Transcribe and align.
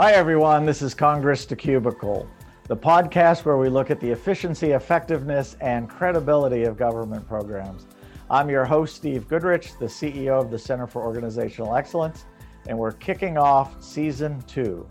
Hi, 0.00 0.12
everyone. 0.12 0.64
This 0.64 0.80
is 0.80 0.94
Congress 0.94 1.44
to 1.46 1.56
Cubicle, 1.56 2.30
the 2.68 2.76
podcast 2.76 3.44
where 3.44 3.56
we 3.56 3.68
look 3.68 3.90
at 3.90 3.98
the 3.98 4.08
efficiency, 4.08 4.70
effectiveness, 4.70 5.56
and 5.60 5.88
credibility 5.88 6.62
of 6.62 6.76
government 6.76 7.26
programs. 7.26 7.88
I'm 8.30 8.48
your 8.48 8.64
host, 8.64 8.94
Steve 8.94 9.26
Goodrich, 9.26 9.76
the 9.80 9.86
CEO 9.86 10.40
of 10.40 10.52
the 10.52 10.58
Center 10.58 10.86
for 10.86 11.02
Organizational 11.02 11.74
Excellence, 11.74 12.26
and 12.68 12.78
we're 12.78 12.92
kicking 12.92 13.36
off 13.36 13.82
season 13.82 14.40
two. 14.42 14.86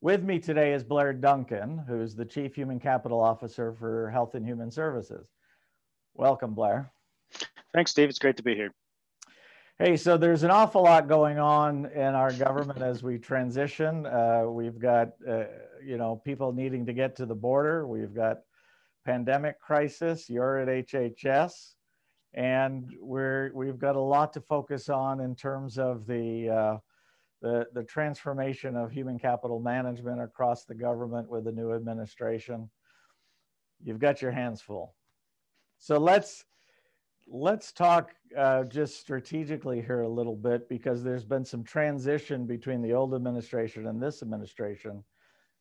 With 0.00 0.22
me 0.22 0.38
today 0.38 0.74
is 0.74 0.84
Blair 0.84 1.12
Duncan, 1.12 1.78
who's 1.88 2.14
the 2.14 2.24
Chief 2.24 2.54
Human 2.54 2.78
Capital 2.78 3.20
Officer 3.20 3.72
for 3.72 4.08
Health 4.08 4.36
and 4.36 4.46
Human 4.46 4.70
Services. 4.70 5.26
Welcome, 6.14 6.54
Blair. 6.54 6.92
Thanks, 7.74 7.90
Steve. 7.90 8.08
It's 8.08 8.20
great 8.20 8.36
to 8.36 8.44
be 8.44 8.54
here. 8.54 8.72
Hey, 9.82 9.96
so 9.96 10.16
there's 10.16 10.44
an 10.44 10.52
awful 10.52 10.84
lot 10.84 11.08
going 11.08 11.40
on 11.40 11.86
in 11.86 12.14
our 12.14 12.32
government 12.32 12.82
as 12.82 13.02
we 13.02 13.18
transition. 13.18 14.06
Uh, 14.06 14.44
we've 14.46 14.78
got, 14.78 15.08
uh, 15.28 15.46
you 15.84 15.98
know, 15.98 16.22
people 16.24 16.52
needing 16.52 16.86
to 16.86 16.92
get 16.92 17.16
to 17.16 17.26
the 17.26 17.34
border. 17.34 17.84
We've 17.84 18.14
got 18.14 18.42
pandemic 19.04 19.60
crisis. 19.60 20.30
You're 20.30 20.58
at 20.58 20.68
HHS, 20.68 21.74
and 22.32 22.94
we're 23.00 23.50
we've 23.54 23.80
got 23.80 23.96
a 23.96 24.00
lot 24.00 24.32
to 24.34 24.40
focus 24.40 24.88
on 24.88 25.18
in 25.18 25.34
terms 25.34 25.78
of 25.78 26.06
the 26.06 26.48
uh, 26.48 26.76
the 27.40 27.66
the 27.74 27.82
transformation 27.82 28.76
of 28.76 28.92
human 28.92 29.18
capital 29.18 29.58
management 29.58 30.20
across 30.20 30.64
the 30.64 30.76
government 30.76 31.28
with 31.28 31.42
the 31.42 31.50
new 31.50 31.72
administration. 31.72 32.70
You've 33.82 33.98
got 33.98 34.22
your 34.22 34.30
hands 34.30 34.62
full. 34.62 34.94
So 35.80 35.98
let's 35.98 36.44
let's 37.32 37.72
talk 37.72 38.10
uh, 38.36 38.64
just 38.64 39.00
strategically 39.00 39.80
here 39.80 40.02
a 40.02 40.08
little 40.08 40.36
bit 40.36 40.68
because 40.68 41.02
there's 41.02 41.24
been 41.24 41.44
some 41.44 41.64
transition 41.64 42.46
between 42.46 42.82
the 42.82 42.92
old 42.92 43.14
administration 43.14 43.86
and 43.86 44.00
this 44.00 44.22
administration 44.22 45.02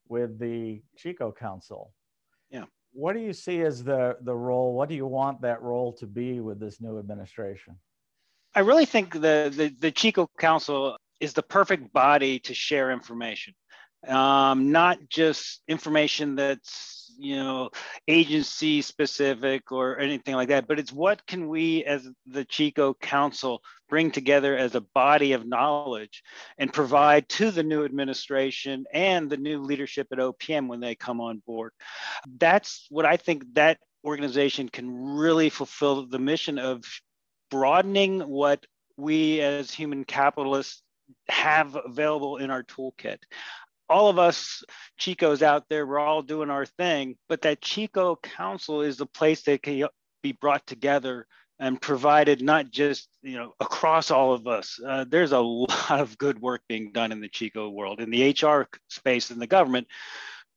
with 0.10 0.38
the 0.38 0.82
CHCO 1.02 1.36
Council. 1.36 1.94
Yeah. 2.50 2.66
What 2.92 3.14
do 3.14 3.20
you 3.20 3.32
see 3.32 3.62
as 3.62 3.84
the 3.84 4.18
the 4.22 4.36
role? 4.36 4.74
What 4.74 4.90
do 4.90 4.96
you 4.96 5.08
want 5.08 5.42
that 5.42 5.62
role 5.62 5.94
to 5.94 6.06
be 6.06 6.42
with 6.42 6.60
this 6.60 6.82
new 6.82 7.00
administration? 7.00 7.78
I 8.54 8.60
really 8.60 8.86
think 8.86 9.14
the 9.14 9.52
the, 9.56 9.74
the 9.80 9.92
CHCO 9.94 10.28
Council 10.38 10.98
is 11.22 11.32
the 11.34 11.44
perfect 11.44 11.94
body 11.94 12.40
to 12.40 12.54
share 12.54 12.92
information, 12.92 13.54
um, 14.08 14.72
not 14.72 15.00
just 15.10 15.62
information 15.68 16.36
that's 16.36 17.14
you 17.18 17.36
know 17.36 17.70
agency 18.08 18.82
specific 18.82 19.72
or 19.72 20.00
anything 20.00 20.34
like 20.34 20.48
that 20.48 20.68
but 20.68 20.80
it's 20.80 20.92
what 20.92 21.26
can 21.28 21.48
we 21.48 21.84
as 21.84 22.08
the 22.26 22.46
CHCO 22.46 23.00
council 23.00 23.62
bring 23.90 24.10
together 24.10 24.58
as 24.58 24.74
a 24.74 24.82
body 24.82 25.34
of 25.34 25.46
knowledge 25.46 26.24
and 26.58 26.74
provide 26.74 27.28
to 27.30 27.52
the 27.52 27.62
new 27.62 27.84
administration 27.84 28.86
and 28.94 29.30
the 29.30 29.38
new 29.38 29.62
leadership 29.62 30.08
at 30.12 30.18
opm 30.18 30.68
when 30.68 30.80
they 30.80 30.96
come 30.96 31.20
on 31.22 31.44
board. 31.46 31.74
That's 32.38 32.88
what 32.90 33.06
i 33.06 33.18
think 33.18 33.44
that 33.54 33.78
organization 34.04 34.68
can 34.68 34.90
really 35.16 35.50
fulfill 35.50 36.08
the 36.08 36.20
mission 36.20 36.58
of 36.58 36.84
broadening 37.52 38.22
what 38.22 38.66
we 38.98 39.42
as 39.42 39.72
human 39.72 40.06
capitalists 40.06 40.82
have 41.28 41.78
available 41.86 42.38
in 42.38 42.50
our 42.50 42.64
toolkit 42.64 43.18
all 43.92 44.10
of 44.10 44.18
us 44.18 44.64
CHCOs 45.00 45.42
out 45.42 45.66
there, 45.70 45.86
we're 45.86 46.00
all 46.00 46.22
doing 46.22 46.50
our 46.50 46.66
thing, 46.66 47.18
but 47.28 47.42
that 47.42 47.62
CHCO 47.62 48.22
Council 48.22 48.82
is 48.82 48.98
the 48.98 49.06
place 49.06 49.42
that 49.44 49.62
can 49.62 49.88
be 50.24 50.32
brought 50.32 50.66
together 50.66 51.28
and 51.60 51.80
provided 51.80 52.42
not 52.42 52.72
just 52.72 53.08
you 53.22 53.38
know 53.38 53.54
across 53.60 54.10
all 54.10 54.34
of 54.34 54.48
us. 54.48 54.80
Uh, 54.86 55.06
there's 55.08 55.34
a 55.34 55.40
lot 55.40 56.00
of 56.00 56.18
good 56.18 56.42
work 56.42 56.62
being 56.68 56.92
done 56.92 57.12
in 57.12 57.20
the 57.20 57.30
CHCO 57.30 57.72
world, 57.72 58.00
in 58.00 58.10
the 58.10 58.32
HR 58.32 58.68
space, 58.90 59.30
in 59.30 59.40
the 59.40 59.48
government, 59.48 59.88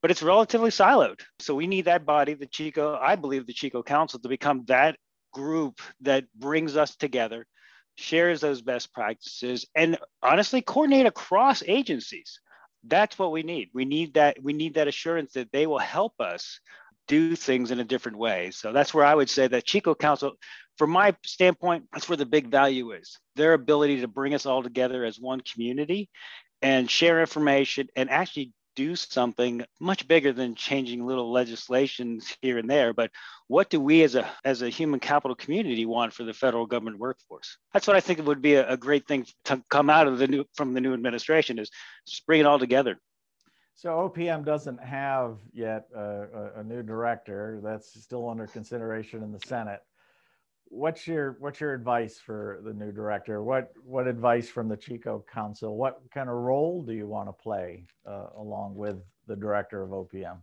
but 0.00 0.10
it's 0.10 0.22
relatively 0.22 0.70
siloed. 0.70 1.20
So 1.40 1.54
we 1.54 1.66
need 1.66 1.86
that 1.86 2.06
body, 2.06 2.34
the 2.34 2.46
CHCO. 2.46 2.98
I 3.00 3.16
believe 3.16 3.46
the 3.46 3.52
CHCO 3.52 3.84
Council 3.84 4.20
to 4.20 4.28
become 4.28 4.64
that 4.68 4.96
group 5.32 5.80
that 6.02 6.24
brings 6.34 6.76
us 6.76 6.94
together 6.94 7.46
shares 7.96 8.40
those 8.40 8.62
best 8.62 8.92
practices 8.92 9.66
and 9.74 9.96
honestly 10.22 10.60
coordinate 10.62 11.06
across 11.06 11.62
agencies 11.66 12.40
that's 12.86 13.18
what 13.18 13.32
we 13.32 13.42
need. 13.42 13.70
We 13.72 13.84
need 13.84 14.14
that 14.14 14.36
we 14.42 14.52
need 14.52 14.74
that 14.74 14.88
assurance 14.88 15.32
that 15.32 15.52
they 15.52 15.66
will 15.66 15.78
help 15.78 16.14
us 16.20 16.60
do 17.06 17.36
things 17.36 17.70
in 17.70 17.80
a 17.80 17.84
different 17.84 18.18
way. 18.18 18.50
So 18.50 18.72
that's 18.72 18.94
where 18.94 19.04
i 19.04 19.14
would 19.14 19.30
say 19.30 19.46
that 19.46 19.66
CHCO 19.66 19.98
council 19.98 20.32
from 20.78 20.90
my 20.90 21.14
standpoint 21.24 21.84
that's 21.92 22.08
where 22.08 22.16
the 22.16 22.26
big 22.26 22.48
value 22.48 22.92
is. 22.92 23.18
Their 23.36 23.52
ability 23.52 24.00
to 24.00 24.08
bring 24.08 24.34
us 24.34 24.46
all 24.46 24.62
together 24.62 25.04
as 25.04 25.18
one 25.18 25.40
community 25.40 26.08
and 26.62 26.90
share 26.90 27.20
information 27.20 27.88
and 27.96 28.10
actually 28.10 28.52
do 28.76 28.96
something 28.96 29.64
much 29.80 30.06
bigger 30.08 30.32
than 30.32 30.54
changing 30.54 31.06
little 31.06 31.30
legislations 31.32 32.36
here 32.40 32.58
and 32.58 32.68
there 32.68 32.92
but 32.92 33.10
what 33.48 33.70
do 33.70 33.80
we 33.80 34.02
as 34.02 34.14
a 34.14 34.28
as 34.44 34.62
a 34.62 34.68
human 34.68 35.00
capital 35.00 35.34
community 35.34 35.86
want 35.86 36.12
for 36.12 36.24
the 36.24 36.32
federal 36.32 36.66
government 36.66 36.98
workforce? 36.98 37.58
That's 37.72 37.86
what 37.86 37.96
i 37.96 38.00
think 38.00 38.24
would 38.26 38.42
be 38.42 38.54
a, 38.54 38.68
a 38.68 38.76
great 38.76 39.06
thing 39.06 39.26
to 39.44 39.62
come 39.68 39.90
out 39.90 40.06
of 40.06 40.18
the 40.18 40.26
new 40.26 40.44
from 40.54 40.72
the 40.72 40.80
new 40.80 40.94
administration 40.94 41.58
is 41.58 41.70
just 42.06 42.26
bring 42.26 42.40
it 42.40 42.46
all 42.46 42.58
together. 42.58 42.98
So 43.74 43.90
opm 43.90 44.44
doesn't 44.44 44.80
have 44.82 45.38
yet 45.52 45.86
a, 45.94 46.60
a 46.60 46.64
new 46.64 46.82
director. 46.82 47.60
That's 47.62 48.00
still 48.02 48.28
under 48.28 48.46
consideration 48.46 49.22
in 49.22 49.32
the 49.32 49.40
senate 49.40 49.80
what's 50.74 51.06
your 51.06 51.36
what's 51.38 51.60
your 51.60 51.72
advice 51.72 52.18
for 52.18 52.60
the 52.64 52.72
new 52.72 52.90
director? 52.92 53.42
What 53.42 53.72
what 53.84 54.06
advice 54.06 54.48
from 54.48 54.68
the 54.68 54.76
CHCO 54.76 55.26
Council? 55.26 55.76
What 55.76 56.00
kind 56.12 56.28
of 56.28 56.34
role 56.34 56.82
do 56.82 56.92
you 56.92 57.06
want 57.06 57.28
to 57.28 57.32
play 57.32 57.84
uh, 58.06 58.26
along 58.36 58.74
with 58.74 58.96
the 59.26 59.36
director 59.36 59.82
of 59.82 59.90
OPM? 59.90 60.38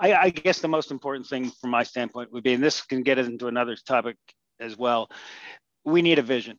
I, 0.00 0.14
I, 0.14 0.30
guess 0.30 0.60
the 0.60 0.68
most 0.68 0.92
important 0.92 1.26
thing 1.26 1.50
from 1.60 1.70
my 1.70 1.82
standpoint 1.82 2.32
would 2.32 2.44
be, 2.44 2.52
and 2.52 2.62
this 2.62 2.82
can 2.82 3.02
get 3.02 3.18
into 3.18 3.48
another 3.48 3.74
topic 3.74 4.16
as 4.60 4.78
well. 4.78 5.10
We 5.84 6.02
need 6.02 6.20
a 6.20 6.22
vision. 6.22 6.56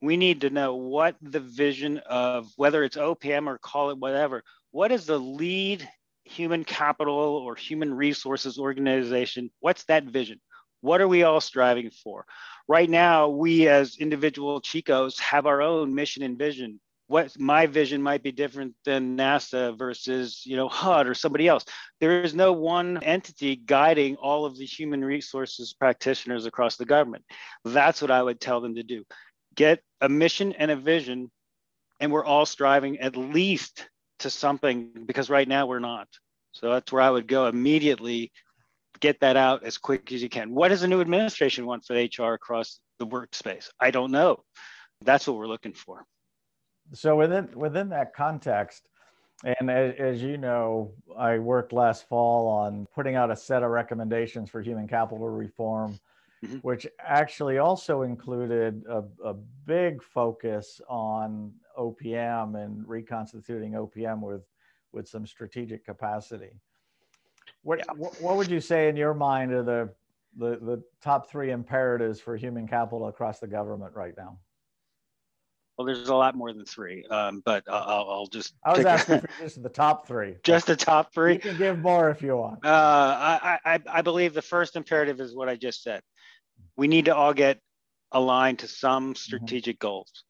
We 0.00 0.16
need 0.16 0.40
to 0.42 0.50
know 0.50 0.76
what 0.76 1.16
the 1.20 1.40
vision 1.40 1.98
of 1.98 2.48
whether 2.56 2.82
it's 2.82 2.96
OPM 2.96 3.48
or 3.48 3.58
call 3.58 3.90
it 3.90 3.98
whatever. 3.98 4.42
What 4.70 4.92
is 4.92 5.04
the 5.04 5.18
lead 5.18 5.86
human 6.24 6.64
capital 6.64 7.14
or 7.14 7.54
human 7.54 7.92
resources 7.92 8.58
organization? 8.58 9.50
What's 9.60 9.84
that 9.84 10.04
vision? 10.04 10.40
What 10.80 11.00
are 11.00 11.08
we 11.08 11.22
all 11.22 11.40
striving 11.40 11.90
for? 11.90 12.24
Right 12.68 12.88
now, 12.88 13.28
we 13.28 13.68
as 13.68 13.96
individual 13.96 14.60
CHCOs 14.60 15.18
have 15.20 15.46
our 15.46 15.60
own 15.60 15.94
mission 15.94 16.22
and 16.22 16.38
vision. 16.38 16.80
What 17.08 17.36
my 17.38 17.66
vision 17.66 18.00
might 18.00 18.22
be 18.22 18.30
different 18.30 18.76
than 18.84 19.16
NASA 19.16 19.76
versus, 19.76 20.42
you 20.46 20.56
know, 20.56 20.68
HUD 20.68 21.08
or 21.08 21.14
somebody 21.14 21.48
else. 21.48 21.64
There 22.00 22.22
is 22.22 22.34
no 22.34 22.52
one 22.52 23.02
entity 23.02 23.56
guiding 23.56 24.14
all 24.16 24.44
of 24.44 24.56
the 24.56 24.64
human 24.64 25.04
resources 25.04 25.74
practitioners 25.74 26.46
across 26.46 26.76
the 26.76 26.84
government. 26.84 27.24
That's 27.64 28.00
what 28.00 28.12
I 28.12 28.22
would 28.22 28.40
tell 28.40 28.60
them 28.60 28.76
to 28.76 28.84
do. 28.84 29.04
Get 29.56 29.82
a 30.00 30.08
mission 30.08 30.52
and 30.52 30.70
a 30.70 30.76
vision, 30.76 31.32
and 31.98 32.12
we're 32.12 32.24
all 32.24 32.46
striving 32.46 33.00
at 33.00 33.16
least 33.16 33.88
to 34.20 34.30
something 34.30 34.92
because 35.04 35.28
right 35.28 35.48
now 35.48 35.66
we're 35.66 35.80
not. 35.80 36.06
So 36.52 36.70
that's 36.70 36.92
where 36.92 37.02
I 37.02 37.10
would 37.10 37.26
go 37.26 37.46
immediately 37.46 38.30
get 39.00 39.20
that 39.20 39.36
out 39.36 39.64
as 39.64 39.78
quick 39.78 40.12
as 40.12 40.22
you 40.22 40.28
can. 40.28 40.54
What 40.54 40.68
does 40.68 40.80
the 40.80 40.88
new 40.88 41.00
administration 41.00 41.66
want 41.66 41.84
for 41.84 41.94
HR 41.94 42.34
across 42.34 42.80
the 42.98 43.06
workspace? 43.06 43.68
I 43.80 43.90
don't 43.90 44.10
know. 44.10 44.42
That's 45.02 45.26
what 45.26 45.36
we're 45.36 45.46
looking 45.46 45.72
for. 45.72 46.04
So 46.92 47.16
within 47.16 47.48
within 47.54 47.88
that 47.90 48.14
context, 48.14 48.88
and 49.44 49.70
as, 49.70 49.94
as, 49.98 50.22
you 50.22 50.36
know, 50.36 50.92
I 51.16 51.38
worked 51.38 51.72
last 51.72 52.08
fall 52.08 52.46
on 52.46 52.86
putting 52.94 53.14
out 53.14 53.30
a 53.30 53.36
set 53.36 53.62
of 53.62 53.70
recommendations 53.70 54.50
for 54.50 54.60
human 54.60 54.86
capital 54.86 55.28
reform, 55.30 55.98
mm-hmm. 56.44 56.56
which 56.58 56.86
actually 57.00 57.58
also 57.58 58.02
included 58.02 58.82
a, 58.88 59.02
a, 59.24 59.34
big 59.64 60.02
focus 60.02 60.80
on 60.88 61.52
OPM 61.78 62.62
and 62.62 62.86
reconstituting 62.86 63.72
OPM 63.72 64.20
with 64.20 64.42
with 64.92 65.08
some 65.08 65.26
strategic 65.26 65.86
capacity. 65.86 66.60
What, 67.62 67.80
yeah. 67.80 67.92
what 67.94 68.36
would 68.36 68.50
you 68.50 68.60
say 68.60 68.88
in 68.88 68.96
your 68.96 69.14
mind 69.14 69.52
are 69.52 69.62
the, 69.62 69.90
the, 70.36 70.56
the 70.56 70.82
top 71.02 71.30
three 71.30 71.50
imperatives 71.50 72.20
for 72.20 72.36
human 72.36 72.66
capital 72.66 73.08
across 73.08 73.38
the 73.38 73.46
government 73.46 73.94
right 73.94 74.14
now? 74.16 74.38
Well, 75.80 75.86
there's 75.86 76.10
a 76.10 76.14
lot 76.14 76.34
more 76.34 76.52
than 76.52 76.66
three, 76.66 77.06
um, 77.06 77.42
but 77.42 77.64
I'll, 77.66 78.06
I'll, 78.10 78.26
just. 78.26 78.52
I 78.62 78.76
was 78.76 78.84
asking 78.84 79.20
for 79.20 79.28
just 79.40 79.62
the 79.62 79.70
top 79.70 80.06
three. 80.06 80.36
Just 80.42 80.66
the 80.66 80.76
top 80.76 81.14
three. 81.14 81.32
You 81.32 81.38
can 81.38 81.56
give 81.56 81.78
more 81.78 82.10
if 82.10 82.20
you 82.20 82.36
want. 82.36 82.66
Uh, 82.66 82.68
I, 82.68 83.58
I, 83.64 83.80
I 83.90 84.02
believe 84.02 84.34
the 84.34 84.42
first 84.42 84.76
imperative 84.76 85.20
is 85.20 85.34
what 85.34 85.48
I 85.48 85.56
just 85.56 85.82
said. 85.82 86.02
We 86.76 86.86
need 86.86 87.06
to 87.06 87.16
all 87.16 87.32
get 87.32 87.60
aligned 88.12 88.58
to 88.58 88.68
some 88.68 89.14
mm-hmm. 89.14 89.14
strategic 89.14 89.76
mm-hmm. 89.76 89.86
goals. 89.86 90.24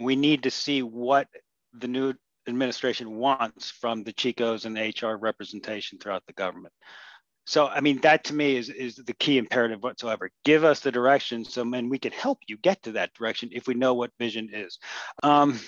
We 0.00 0.16
need 0.16 0.42
to 0.42 0.50
see 0.50 0.82
what 0.82 1.28
the 1.72 1.86
new 1.86 2.14
administration 2.48 3.16
wants 3.16 3.70
from 3.70 4.04
the 4.04 4.12
CHCOs 4.12 4.64
and 4.64 4.76
the 4.76 4.94
HR 5.06 5.16
representation 5.16 5.98
throughout 5.98 6.24
the 6.26 6.32
government. 6.32 6.74
So, 7.46 7.66
I 7.66 7.80
mean, 7.80 8.00
that 8.02 8.24
to 8.24 8.34
me 8.34 8.56
is, 8.56 8.68
is 8.68 8.96
the 8.96 9.14
key 9.14 9.38
imperative 9.38 9.82
whatsoever. 9.82 10.30
Give 10.44 10.64
us 10.64 10.80
the 10.80 10.92
direction 10.92 11.44
so, 11.44 11.62
and 11.62 11.90
we 11.90 11.98
can 11.98 12.12
help 12.12 12.38
you 12.46 12.58
get 12.58 12.82
to 12.82 12.92
that 12.92 13.14
direction 13.14 13.48
if 13.52 13.66
we 13.66 13.74
know 13.74 13.94
what 13.94 14.10
vision 14.18 14.50
is. 14.52 14.78
Um, 15.22 15.58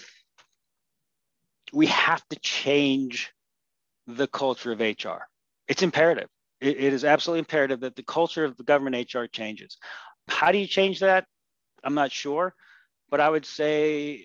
we 1.72 1.86
have 1.86 2.22
to 2.28 2.38
change 2.40 3.32
the 4.06 4.26
culture 4.26 4.72
of 4.72 4.80
HR. 4.80 5.24
It's 5.68 5.82
imperative. 5.82 6.28
it, 6.60 6.76
it 6.76 6.92
is 6.92 7.04
absolutely 7.04 7.40
imperative 7.40 7.80
that 7.80 7.96
the 7.96 8.02
culture 8.02 8.44
of 8.44 8.56
the 8.56 8.64
government 8.64 9.14
HR 9.14 9.24
changes. 9.24 9.78
How 10.28 10.52
do 10.52 10.58
you 10.58 10.66
change 10.66 11.00
that? 11.00 11.26
I'm 11.82 11.94
not 11.94 12.12
sure, 12.12 12.54
but 13.08 13.20
I 13.20 13.28
would 13.28 13.46
say, 13.46 14.24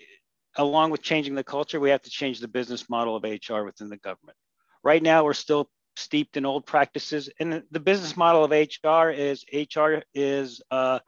along 0.57 0.91
with 0.91 1.01
changing 1.01 1.35
the 1.35 1.43
culture, 1.43 1.79
we 1.79 1.89
have 1.89 2.01
to 2.03 2.09
change 2.09 2.39
the 2.39 2.47
business 2.47 2.89
model 2.89 3.15
of 3.15 3.23
HR 3.23 3.63
within 3.63 3.89
the 3.89 3.97
government. 3.97 4.37
Right 4.83 5.01
now, 5.01 5.23
we're 5.23 5.33
still 5.33 5.69
steeped 5.95 6.37
in 6.37 6.45
old 6.45 6.65
practices. 6.65 7.29
And 7.39 7.63
the 7.71 7.79
business 7.79 8.17
model 8.17 8.43
of 8.43 8.51
HR 8.51 9.09
is 9.09 9.45
HR 9.51 10.03
is 10.13 10.61
uh, 10.71 10.99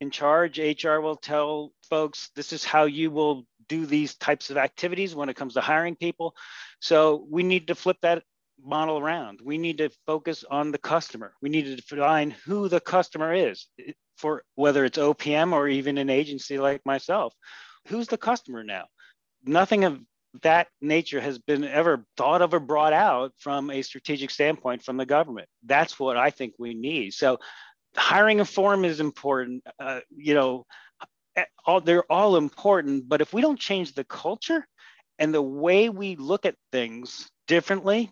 in 0.00 0.10
charge. 0.10 0.58
HR 0.58 0.98
will 0.98 1.16
tell 1.16 1.72
folks 1.88 2.30
this 2.34 2.52
is 2.52 2.64
how 2.64 2.84
you 2.84 3.10
will 3.10 3.46
do 3.68 3.86
these 3.86 4.16
types 4.16 4.50
of 4.50 4.56
activities 4.56 5.14
when 5.14 5.28
it 5.28 5.36
comes 5.36 5.54
to 5.54 5.60
hiring 5.60 5.96
people. 5.96 6.34
So 6.80 7.26
we 7.30 7.42
need 7.42 7.68
to 7.68 7.74
flip 7.74 7.98
that 8.02 8.22
model 8.62 8.98
around. 8.98 9.40
We 9.42 9.58
need 9.58 9.78
to 9.78 9.90
focus 10.06 10.44
on 10.48 10.72
the 10.72 10.78
customer. 10.78 11.34
We 11.40 11.48
need 11.48 11.64
to 11.64 11.76
define 11.76 12.30
who 12.44 12.68
the 12.68 12.80
customer 12.80 13.32
is 13.32 13.66
for 14.16 14.42
whether 14.54 14.84
it's 14.84 14.98
OPM 14.98 15.52
or 15.52 15.68
even 15.68 15.98
an 15.98 16.10
agency 16.10 16.58
like 16.58 16.84
myself. 16.84 17.34
Who's 17.88 18.08
the 18.08 18.18
customer 18.18 18.62
now? 18.62 18.86
Nothing 19.44 19.84
of 19.84 20.00
that 20.42 20.68
nature 20.80 21.20
has 21.20 21.38
been 21.38 21.64
ever 21.64 22.04
thought 22.16 22.42
of 22.42 22.54
or 22.54 22.60
brought 22.60 22.92
out 22.92 23.32
from 23.38 23.70
a 23.70 23.82
strategic 23.82 24.30
standpoint 24.30 24.82
from 24.82 24.96
the 24.96 25.06
government. 25.06 25.48
That's 25.64 25.98
what 25.98 26.16
I 26.16 26.30
think 26.30 26.54
we 26.58 26.74
need. 26.74 27.12
So, 27.12 27.38
hiring 27.94 28.38
reform 28.38 28.84
is 28.84 29.00
important. 29.00 29.62
Uh, 29.78 30.00
you 30.16 30.34
know, 30.34 30.64
eh, 31.36 31.44
all, 31.66 31.80
they're 31.80 32.10
all 32.10 32.36
important, 32.36 33.08
but 33.08 33.20
if 33.20 33.34
we 33.34 33.42
don't 33.42 33.58
change 33.58 33.94
the 33.94 34.04
culture 34.04 34.66
and 35.18 35.34
the 35.34 35.42
way 35.42 35.90
we 35.90 36.16
look 36.16 36.46
at 36.46 36.54
things 36.70 37.28
differently, 37.46 38.10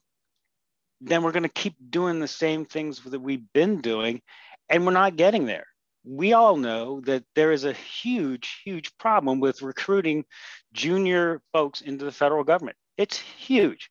then 1.01 1.23
we're 1.23 1.33
going 1.33 1.45
to 1.45 1.49
keep 1.49 1.75
doing 1.89 2.21
the 2.21 2.29
same 2.29 2.67
things 2.67 3.01
that 3.01 3.21
we've 3.21 3.51
been 3.55 3.81
doing, 3.81 4.21
and 4.69 4.85
we're 4.85 4.93
not 4.93 5.17
getting 5.17 5.47
there 5.47 5.67
we 6.05 6.33
all 6.33 6.57
know 6.57 7.01
that 7.03 7.25
there 7.35 7.53
is 7.53 7.65
a 7.65 7.73
huge, 7.73 8.61
huge 8.65 8.97
problem 8.99 9.41
with 9.41 9.63
recruiting 9.63 10.25
junior 10.73 11.43
folks 11.53 11.81
into 11.81 12.05
the 12.05 12.13
federal 12.13 12.45
government. 12.45 12.77
It's 12.97 13.19
huge. 13.19 13.91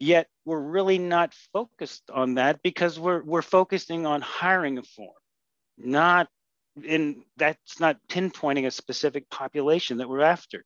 Yet 0.00 0.28
we're 0.44 0.60
really 0.60 0.98
not 0.98 1.34
focused 1.52 2.10
on 2.12 2.34
that 2.34 2.62
because 2.62 2.98
we're, 2.98 3.22
we're 3.22 3.42
focusing 3.42 4.06
on 4.06 4.20
hiring 4.20 4.76
reform, 4.76 5.14
not 5.78 6.28
in 6.82 7.22
that's 7.36 7.78
not 7.78 7.98
pinpointing 8.08 8.66
a 8.66 8.70
specific 8.70 9.30
population 9.30 9.98
that 9.98 10.08
we're 10.08 10.22
after. 10.22 10.64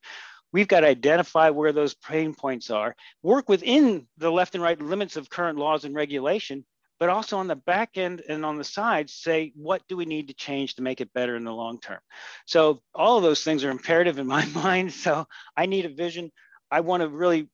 We've 0.51 0.69
got 0.69 0.81
to 0.81 0.87
identify 0.87 1.51
where 1.51 1.73
those 1.73 1.95
pain 1.95 2.35
points 2.35 2.71
are, 2.71 2.97
work 3.23 3.51
within 3.51 4.07
the 4.17 4.31
left 4.31 4.55
and 4.55 4.65
right 4.65 4.81
limits 4.81 5.17
of 5.17 5.29
current 5.29 5.59
laws 5.59 5.85
and 5.85 5.95
regulation, 5.95 6.65
but 6.99 7.09
also 7.09 7.39
on 7.39 7.47
the 7.47 7.57
back 7.57 7.97
end 7.97 8.23
and 8.29 8.45
on 8.45 8.57
the 8.57 8.65
sides 8.65 9.13
say 9.15 9.53
what 9.55 9.83
do 9.89 9.97
we 9.97 10.05
need 10.05 10.29
to 10.29 10.35
change 10.35 10.75
to 10.75 10.83
make 10.83 11.01
it 11.01 11.13
better 11.13 11.37
in 11.37 11.45
the 11.45 11.53
long 11.53 11.79
term? 11.81 12.01
So 12.47 12.83
all 12.95 13.17
of 13.17 13.23
those 13.23 13.43
things 13.43 13.65
are 13.65 13.71
imperative 13.71 14.19
in 14.19 14.27
my 14.27 14.45
mind 14.55 14.93
so 14.93 15.27
i 15.57 15.67
need 15.67 15.85
a 15.85 15.91
vision. 15.91 16.31
I 16.71 16.81
want 16.81 17.03
to 17.03 17.09
really 17.09 17.49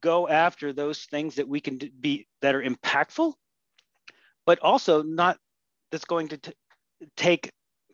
go 0.00 0.28
after 0.28 0.72
those 0.72 1.04
things 1.04 1.34
that 1.36 1.48
we 1.48 1.60
can 1.60 1.80
be 2.00 2.28
that 2.42 2.54
are 2.54 2.62
impactful 2.62 3.34
but 4.46 4.58
also 4.60 5.02
not 5.02 5.38
that's 5.90 6.04
going 6.04 6.28
to 6.28 6.38
take 7.16 7.50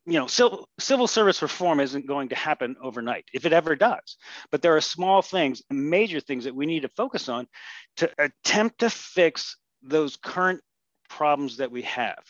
you 0.07 0.19
know 0.19 0.27
civil, 0.27 0.69
civil 0.79 1.07
service 1.07 1.43
reform 1.43 1.81
isn't 1.81 2.07
going 2.07 2.29
to 2.29 2.35
happen 2.35 2.77
overnight 2.83 3.25
if 3.33 3.45
it 3.45 3.53
ever 3.53 3.75
does. 3.75 4.17
But 4.51 4.63
there 4.63 4.77
are 4.77 4.81
small 4.81 5.23
things 5.23 5.63
major 5.71 6.21
things 6.21 6.45
that 6.45 6.55
we 6.55 6.67
need 6.67 6.83
to 6.83 6.89
focus 6.89 7.29
on 7.29 7.47
to 7.99 8.11
attempt 8.19 8.81
to 8.81 8.91
fix 8.91 9.57
those 9.83 10.17
current 10.17 10.61
problems 11.09 11.59
that 11.59 11.71
we 11.71 11.83
have. 11.83 12.23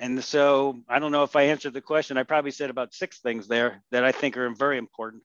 And 0.00 0.22
so 0.22 0.80
I 0.88 0.98
don't 0.98 1.12
know 1.12 1.22
if 1.22 1.36
I 1.36 1.44
answered 1.44 1.72
the 1.72 1.80
question. 1.80 2.16
I 2.16 2.24
probably 2.24 2.50
said 2.50 2.70
about 2.70 2.94
six 2.94 3.20
things 3.20 3.46
there 3.46 3.82
that 3.90 4.04
I 4.04 4.12
think 4.12 4.36
are 4.36 4.50
very 4.50 4.78
important. 4.78 5.22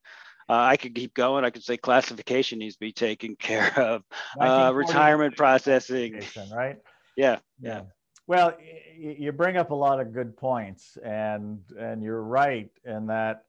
Uh, 0.47 0.53
I 0.53 0.77
could 0.77 0.95
keep 0.95 1.13
going. 1.13 1.45
I 1.45 1.51
could 1.51 1.63
say 1.63 1.77
classification 1.77 2.59
needs 2.59 2.75
to 2.75 2.79
be 2.79 2.91
taken 2.91 3.35
care 3.39 3.77
of, 3.79 4.03
uh, 4.39 4.71
retirement 4.73 5.37
processing. 5.37 6.21
Right? 6.51 6.77
Yeah. 7.15 7.39
Yeah. 7.61 7.81
Well, 8.25 8.55
you 8.95 9.31
bring 9.31 9.57
up 9.57 9.71
a 9.71 9.75
lot 9.75 9.99
of 9.99 10.13
good 10.13 10.37
points, 10.37 10.97
and 11.03 11.61
and 11.79 12.03
you're 12.03 12.21
right 12.21 12.69
in 12.85 13.07
that, 13.07 13.45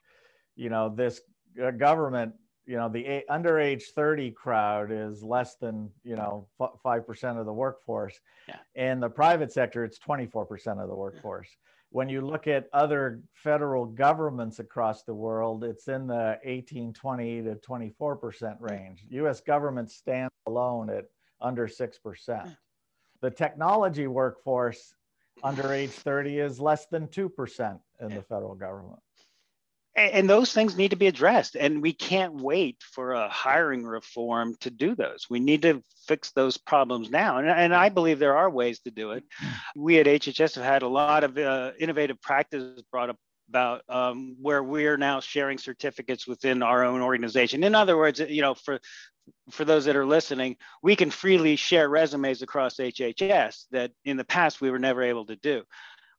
you 0.57 0.71
know, 0.71 0.89
this 0.89 1.21
uh, 1.63 1.71
government 1.71 2.33
you 2.71 2.77
know 2.77 2.89
the 2.89 3.25
under 3.29 3.59
age 3.59 3.87
30 3.97 4.31
crowd 4.31 4.93
is 4.93 5.25
less 5.25 5.57
than 5.57 5.91
you 6.05 6.15
know 6.15 6.47
5% 6.61 7.41
of 7.41 7.45
the 7.45 7.53
workforce. 7.53 8.21
Yeah. 8.49 8.91
in 8.91 9.01
the 9.01 9.09
private 9.09 9.53
sector 9.53 9.85
it's 9.85 9.99
24% 9.99 10.81
of 10.81 10.89
the 10.89 10.95
workforce. 10.95 11.49
When 11.91 12.09
you 12.09 12.21
look 12.21 12.47
at 12.47 12.69
other 12.73 13.21
federal 13.35 13.87
governments 13.87 14.61
across 14.61 15.03
the 15.03 15.15
world 15.15 15.65
it's 15.65 15.89
in 15.89 16.07
the 16.07 16.39
18 16.45 16.93
20 16.93 17.43
to 17.43 17.57
24% 17.57 18.57
range. 18.61 19.05
Us 19.11 19.41
government 19.41 19.91
stands 19.91 20.33
alone 20.47 20.91
at 20.91 21.07
under 21.41 21.67
6% 21.67 22.57
the 23.21 23.31
technology 23.31 24.07
workforce 24.07 24.95
under 25.43 25.73
age 25.73 25.91
30 25.91 26.39
is 26.39 26.61
less 26.61 26.87
than 26.87 27.09
2% 27.09 27.81
in 28.01 28.09
the 28.09 28.23
federal 28.23 28.55
government 28.55 29.01
and 29.97 30.31
those 30.31 30.53
things 30.53 30.77
need 30.77 30.91
to 30.91 30.97
be 30.97 31.09
addressed 31.09 31.57
and 31.57 31.83
we 31.83 31.93
can't 31.93 32.35
wait 32.35 32.77
for 32.81 33.13
a 33.13 33.29
hiring 33.29 33.85
reform 33.85 34.55
to 34.61 34.71
do 34.71 34.95
those. 34.95 35.27
We 35.29 35.41
need 35.41 35.63
to 35.63 35.83
fix 36.07 36.31
those 36.31 36.57
problems 36.57 37.11
now 37.11 37.39
and, 37.39 37.49
and 37.49 37.75
i 37.75 37.89
believe 37.89 38.19
there 38.19 38.37
are 38.37 38.51
ways 38.51 38.81
to 38.81 38.91
do 38.91 39.13
it. 39.13 39.25
We 39.77 39.99
at 39.99 40.07
hhs 40.07 40.55
have 40.55 40.65
had 40.65 40.83
a 40.83 40.89
lot 40.89 41.25
of 41.25 41.37
uh, 41.37 41.73
innovative 41.79 42.21
practices 42.21 42.83
brought 42.91 43.11
up 43.11 43.17
about 43.49 43.83
um, 43.89 44.37
where 44.41 44.63
we're 44.63 44.97
now 44.97 45.19
sharing 45.19 45.59
certificates 45.59 46.27
within 46.27 46.63
our 46.63 46.85
own 46.85 47.01
organization. 47.01 47.65
In 47.65 47.75
other 47.75 47.97
words 47.97 48.21
you 48.21 48.43
know 48.43 48.55
for 48.55 48.81
for 49.51 49.65
those 49.65 49.85
that 49.85 49.97
are 49.97 50.07
listening 50.07 50.57
we 50.83 50.97
can 50.97 51.11
freely 51.11 51.57
share 51.57 51.89
resumes 51.89 52.43
across 52.43 52.77
hhs 52.77 53.65
that 53.71 53.91
in 54.05 54.17
the 54.17 54.25
past 54.25 54.61
we 54.61 54.71
were 54.71 54.79
never 54.79 55.03
able 55.03 55.27
to 55.27 55.37
do. 55.37 55.65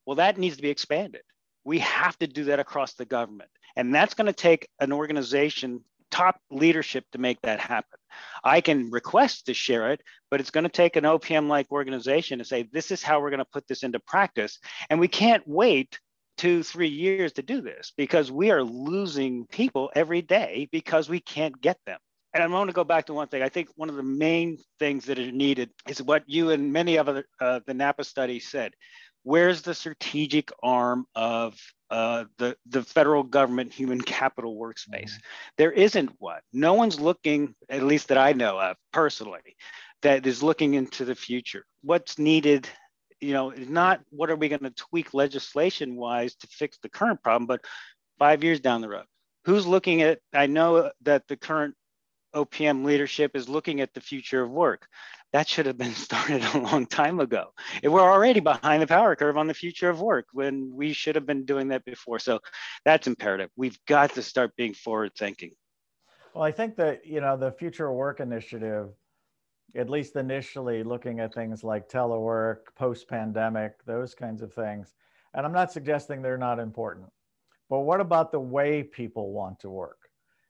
Well 0.05 0.17
that 0.17 0.37
needs 0.37 0.57
to 0.57 0.61
be 0.61 0.69
expanded. 0.69 1.21
We 1.63 1.79
have 1.79 2.17
to 2.17 2.27
do 2.27 2.45
that 2.45 2.59
across 2.59 2.95
the 2.95 3.05
government 3.05 3.51
and 3.75 3.93
that's 3.93 4.13
going 4.13 4.27
to 4.27 4.33
take 4.33 4.67
an 4.79 4.91
organization, 4.91 5.83
top 6.09 6.39
leadership 6.49 7.05
to 7.11 7.17
make 7.17 7.41
that 7.41 7.59
happen. 7.59 7.97
I 8.43 8.61
can 8.61 8.91
request 8.91 9.45
to 9.45 9.53
share 9.53 9.91
it, 9.91 10.01
but 10.29 10.39
it's 10.39 10.51
going 10.51 10.65
to 10.65 10.69
take 10.69 10.95
an 10.95 11.03
OPM 11.03 11.47
like 11.47 11.71
organization 11.71 12.39
to 12.39 12.45
say, 12.45 12.63
this 12.71 12.91
is 12.91 13.01
how 13.01 13.21
we're 13.21 13.29
going 13.29 13.39
to 13.39 13.45
put 13.45 13.67
this 13.67 13.83
into 13.83 13.99
practice. 13.99 14.59
And 14.89 14.99
we 14.99 15.07
can't 15.07 15.47
wait 15.47 15.99
two, 16.37 16.63
three 16.63 16.89
years 16.89 17.33
to 17.33 17.41
do 17.41 17.61
this 17.61 17.93
because 17.95 18.31
we 18.31 18.51
are 18.51 18.63
losing 18.63 19.45
people 19.47 19.91
every 19.95 20.21
day 20.21 20.67
because 20.71 21.09
we 21.09 21.19
can't 21.19 21.59
get 21.61 21.77
them. 21.85 21.99
And 22.33 22.41
I 22.41 22.47
want 22.47 22.69
to 22.69 22.73
go 22.73 22.85
back 22.85 23.07
to 23.07 23.13
one 23.13 23.27
thing. 23.27 23.43
I 23.43 23.49
think 23.49 23.69
one 23.75 23.89
of 23.89 23.95
the 23.95 24.03
main 24.03 24.57
things 24.79 25.05
that 25.05 25.19
are 25.19 25.31
needed 25.31 25.69
is 25.87 26.01
what 26.01 26.23
you 26.27 26.51
and 26.51 26.71
many 26.71 26.97
of 26.97 27.07
the, 27.07 27.23
uh, 27.41 27.59
the 27.67 27.73
NAPA 27.73 28.05
study 28.05 28.39
said 28.39 28.73
where's 29.23 29.61
the 29.61 29.73
strategic 29.73 30.51
arm 30.63 31.05
of 31.15 31.57
uh, 31.89 32.25
the, 32.37 32.55
the 32.67 32.83
federal 32.83 33.23
government 33.23 33.73
human 33.73 34.01
capital 34.01 34.57
workspace? 34.57 35.11
Mm-hmm. 35.11 35.27
There 35.57 35.71
isn't 35.71 36.11
one. 36.19 36.39
No 36.53 36.73
one's 36.73 36.99
looking, 36.99 37.55
at 37.69 37.83
least 37.83 38.07
that 38.09 38.17
I 38.17 38.33
know 38.33 38.59
of 38.59 38.77
personally, 38.93 39.55
that 40.01 40.25
is 40.25 40.41
looking 40.41 40.73
into 40.73 41.05
the 41.05 41.15
future. 41.15 41.65
What's 41.83 42.17
needed, 42.17 42.67
you 43.19 43.33
know, 43.33 43.51
is 43.51 43.69
not 43.69 44.01
what 44.09 44.29
are 44.29 44.35
we 44.35 44.49
going 44.49 44.63
to 44.63 44.71
tweak 44.71 45.13
legislation 45.13 45.95
wise 45.95 46.35
to 46.35 46.47
fix 46.47 46.77
the 46.81 46.89
current 46.89 47.21
problem, 47.21 47.45
but 47.45 47.61
five 48.17 48.43
years 48.43 48.59
down 48.59 48.81
the 48.81 48.89
road. 48.89 49.05
Who's 49.45 49.65
looking 49.65 50.01
at? 50.01 50.19
I 50.33 50.45
know 50.45 50.91
that 51.01 51.27
the 51.27 51.35
current 51.35 51.75
OPM 52.33 52.85
leadership 52.85 53.35
is 53.35 53.49
looking 53.49 53.81
at 53.81 53.93
the 53.93 54.01
future 54.01 54.41
of 54.41 54.49
work 54.49 54.87
that 55.33 55.47
should 55.47 55.65
have 55.65 55.77
been 55.77 55.93
started 55.93 56.43
a 56.53 56.59
long 56.59 56.85
time 56.85 57.19
ago. 57.19 57.53
We're 57.83 58.01
already 58.01 58.39
behind 58.39 58.81
the 58.81 58.87
power 58.87 59.15
curve 59.15 59.37
on 59.37 59.47
the 59.47 59.53
future 59.53 59.89
of 59.89 60.01
work 60.01 60.27
when 60.33 60.73
we 60.73 60.93
should 60.93 61.15
have 61.15 61.25
been 61.25 61.45
doing 61.45 61.69
that 61.69 61.85
before. 61.85 62.19
So 62.19 62.39
that's 62.85 63.07
imperative. 63.07 63.49
We've 63.55 63.79
got 63.87 64.13
to 64.15 64.21
start 64.21 64.55
being 64.55 64.73
forward 64.73 65.11
thinking. 65.17 65.51
Well, 66.33 66.43
I 66.43 66.51
think 66.51 66.75
that, 66.77 67.05
you 67.05 67.21
know, 67.21 67.35
the 67.35 67.51
future 67.51 67.89
of 67.89 67.95
work 67.95 68.19
initiative, 68.19 68.89
at 69.75 69.89
least 69.89 70.15
initially 70.15 70.83
looking 70.83 71.19
at 71.19 71.33
things 71.33 71.63
like 71.63 71.89
telework, 71.89 72.75
post 72.75 73.07
pandemic, 73.07 73.83
those 73.85 74.13
kinds 74.13 74.41
of 74.41 74.53
things. 74.53 74.93
And 75.33 75.45
I'm 75.45 75.53
not 75.53 75.71
suggesting 75.71 76.21
they're 76.21 76.37
not 76.37 76.59
important, 76.59 77.07
but 77.69 77.79
what 77.79 78.01
about 78.01 78.33
the 78.33 78.39
way 78.39 78.83
people 78.83 79.31
want 79.31 79.61
to 79.61 79.69
work? 79.69 79.97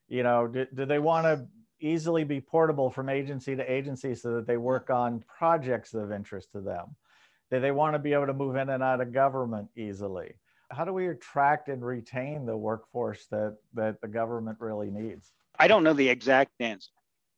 You 0.07 0.23
know, 0.23 0.47
do, 0.47 0.65
do 0.73 0.85
they 0.85 0.99
want 0.99 1.25
to 1.25 1.47
easily 1.81 2.23
be 2.23 2.41
portable 2.41 2.89
from 2.89 3.09
agency 3.09 3.55
to 3.55 3.71
agency 3.71 4.15
so 4.15 4.35
that 4.35 4.47
they 4.47 4.57
work 4.57 4.89
on 4.89 5.23
projects 5.27 5.93
of 5.93 6.11
interest 6.11 6.51
to 6.53 6.61
them? 6.61 6.95
They, 7.49 7.59
they 7.59 7.71
want 7.71 7.95
to 7.95 7.99
be 7.99 8.13
able 8.13 8.27
to 8.27 8.33
move 8.33 8.55
in 8.55 8.69
and 8.69 8.83
out 8.83 9.01
of 9.01 9.13
government 9.13 9.69
easily. 9.75 10.35
How 10.71 10.85
do 10.85 10.93
we 10.93 11.07
attract 11.07 11.67
and 11.67 11.83
retain 11.83 12.45
the 12.45 12.55
workforce 12.55 13.25
that, 13.31 13.57
that 13.73 13.99
the 14.01 14.07
government 14.07 14.57
really 14.59 14.89
needs? 14.89 15.31
I 15.59 15.67
don't 15.67 15.83
know 15.83 15.93
the 15.93 16.09
exact 16.09 16.51
answer, 16.59 16.91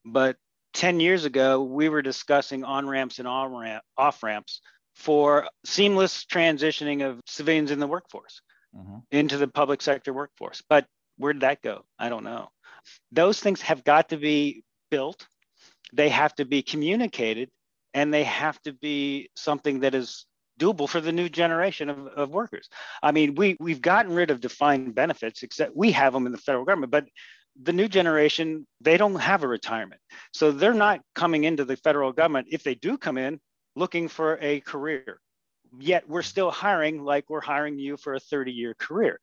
but 0.05 0.37
10 0.73 0.99
years 0.99 1.25
ago, 1.25 1.63
we 1.63 1.89
were 1.89 2.01
discussing 2.01 2.63
on 2.63 2.87
ramps 2.87 3.19
and 3.19 3.27
off 3.27 4.23
ramps 4.23 4.61
for 4.95 5.47
seamless 5.65 6.25
transitioning 6.25 7.07
of 7.07 7.19
civilians 7.25 7.71
in 7.71 7.79
the 7.79 7.87
workforce 7.87 8.41
mm-hmm. 8.75 8.97
into 9.11 9.37
the 9.37 9.47
public 9.47 9.81
sector 9.81 10.13
workforce. 10.13 10.61
But 10.67 10.85
where 11.17 11.33
did 11.33 11.41
that 11.41 11.61
go? 11.61 11.85
I 11.99 12.09
don't 12.09 12.23
know. 12.23 12.49
Those 13.11 13.39
things 13.39 13.61
have 13.61 13.83
got 13.83 14.09
to 14.09 14.17
be 14.17 14.63
built, 14.89 15.27
they 15.93 16.09
have 16.09 16.33
to 16.35 16.45
be 16.45 16.61
communicated, 16.61 17.49
and 17.93 18.13
they 18.13 18.23
have 18.23 18.61
to 18.63 18.73
be 18.73 19.29
something 19.35 19.81
that 19.81 19.95
is 19.95 20.25
doable 20.59 20.87
for 20.87 21.01
the 21.01 21.11
new 21.11 21.29
generation 21.29 21.89
of, 21.89 22.07
of 22.07 22.29
workers. 22.29 22.69
I 23.01 23.11
mean, 23.11 23.35
we, 23.35 23.57
we've 23.59 23.81
gotten 23.81 24.13
rid 24.13 24.31
of 24.31 24.39
defined 24.39 24.95
benefits, 24.95 25.43
except 25.43 25.75
we 25.75 25.91
have 25.91 26.13
them 26.13 26.25
in 26.25 26.31
the 26.31 26.37
federal 26.37 26.65
government, 26.65 26.91
but 26.91 27.05
the 27.61 27.73
new 27.73 27.87
generation, 27.87 28.65
they 28.81 28.97
don't 28.97 29.15
have 29.15 29.43
a 29.43 29.47
retirement. 29.47 30.01
So 30.33 30.51
they're 30.51 30.73
not 30.73 31.01
coming 31.13 31.43
into 31.43 31.65
the 31.65 31.77
federal 31.77 32.11
government. 32.11 32.47
If 32.49 32.63
they 32.63 32.75
do 32.75 32.97
come 32.97 33.17
in, 33.17 33.39
looking 33.75 34.07
for 34.07 34.37
a 34.41 34.59
career. 34.61 35.19
Yet 35.79 36.07
we're 36.07 36.21
still 36.21 36.51
hiring 36.51 37.03
like 37.03 37.29
we're 37.29 37.41
hiring 37.41 37.79
you 37.79 37.97
for 37.97 38.13
a 38.13 38.19
30 38.19 38.51
year 38.51 38.75
career. 38.77 39.19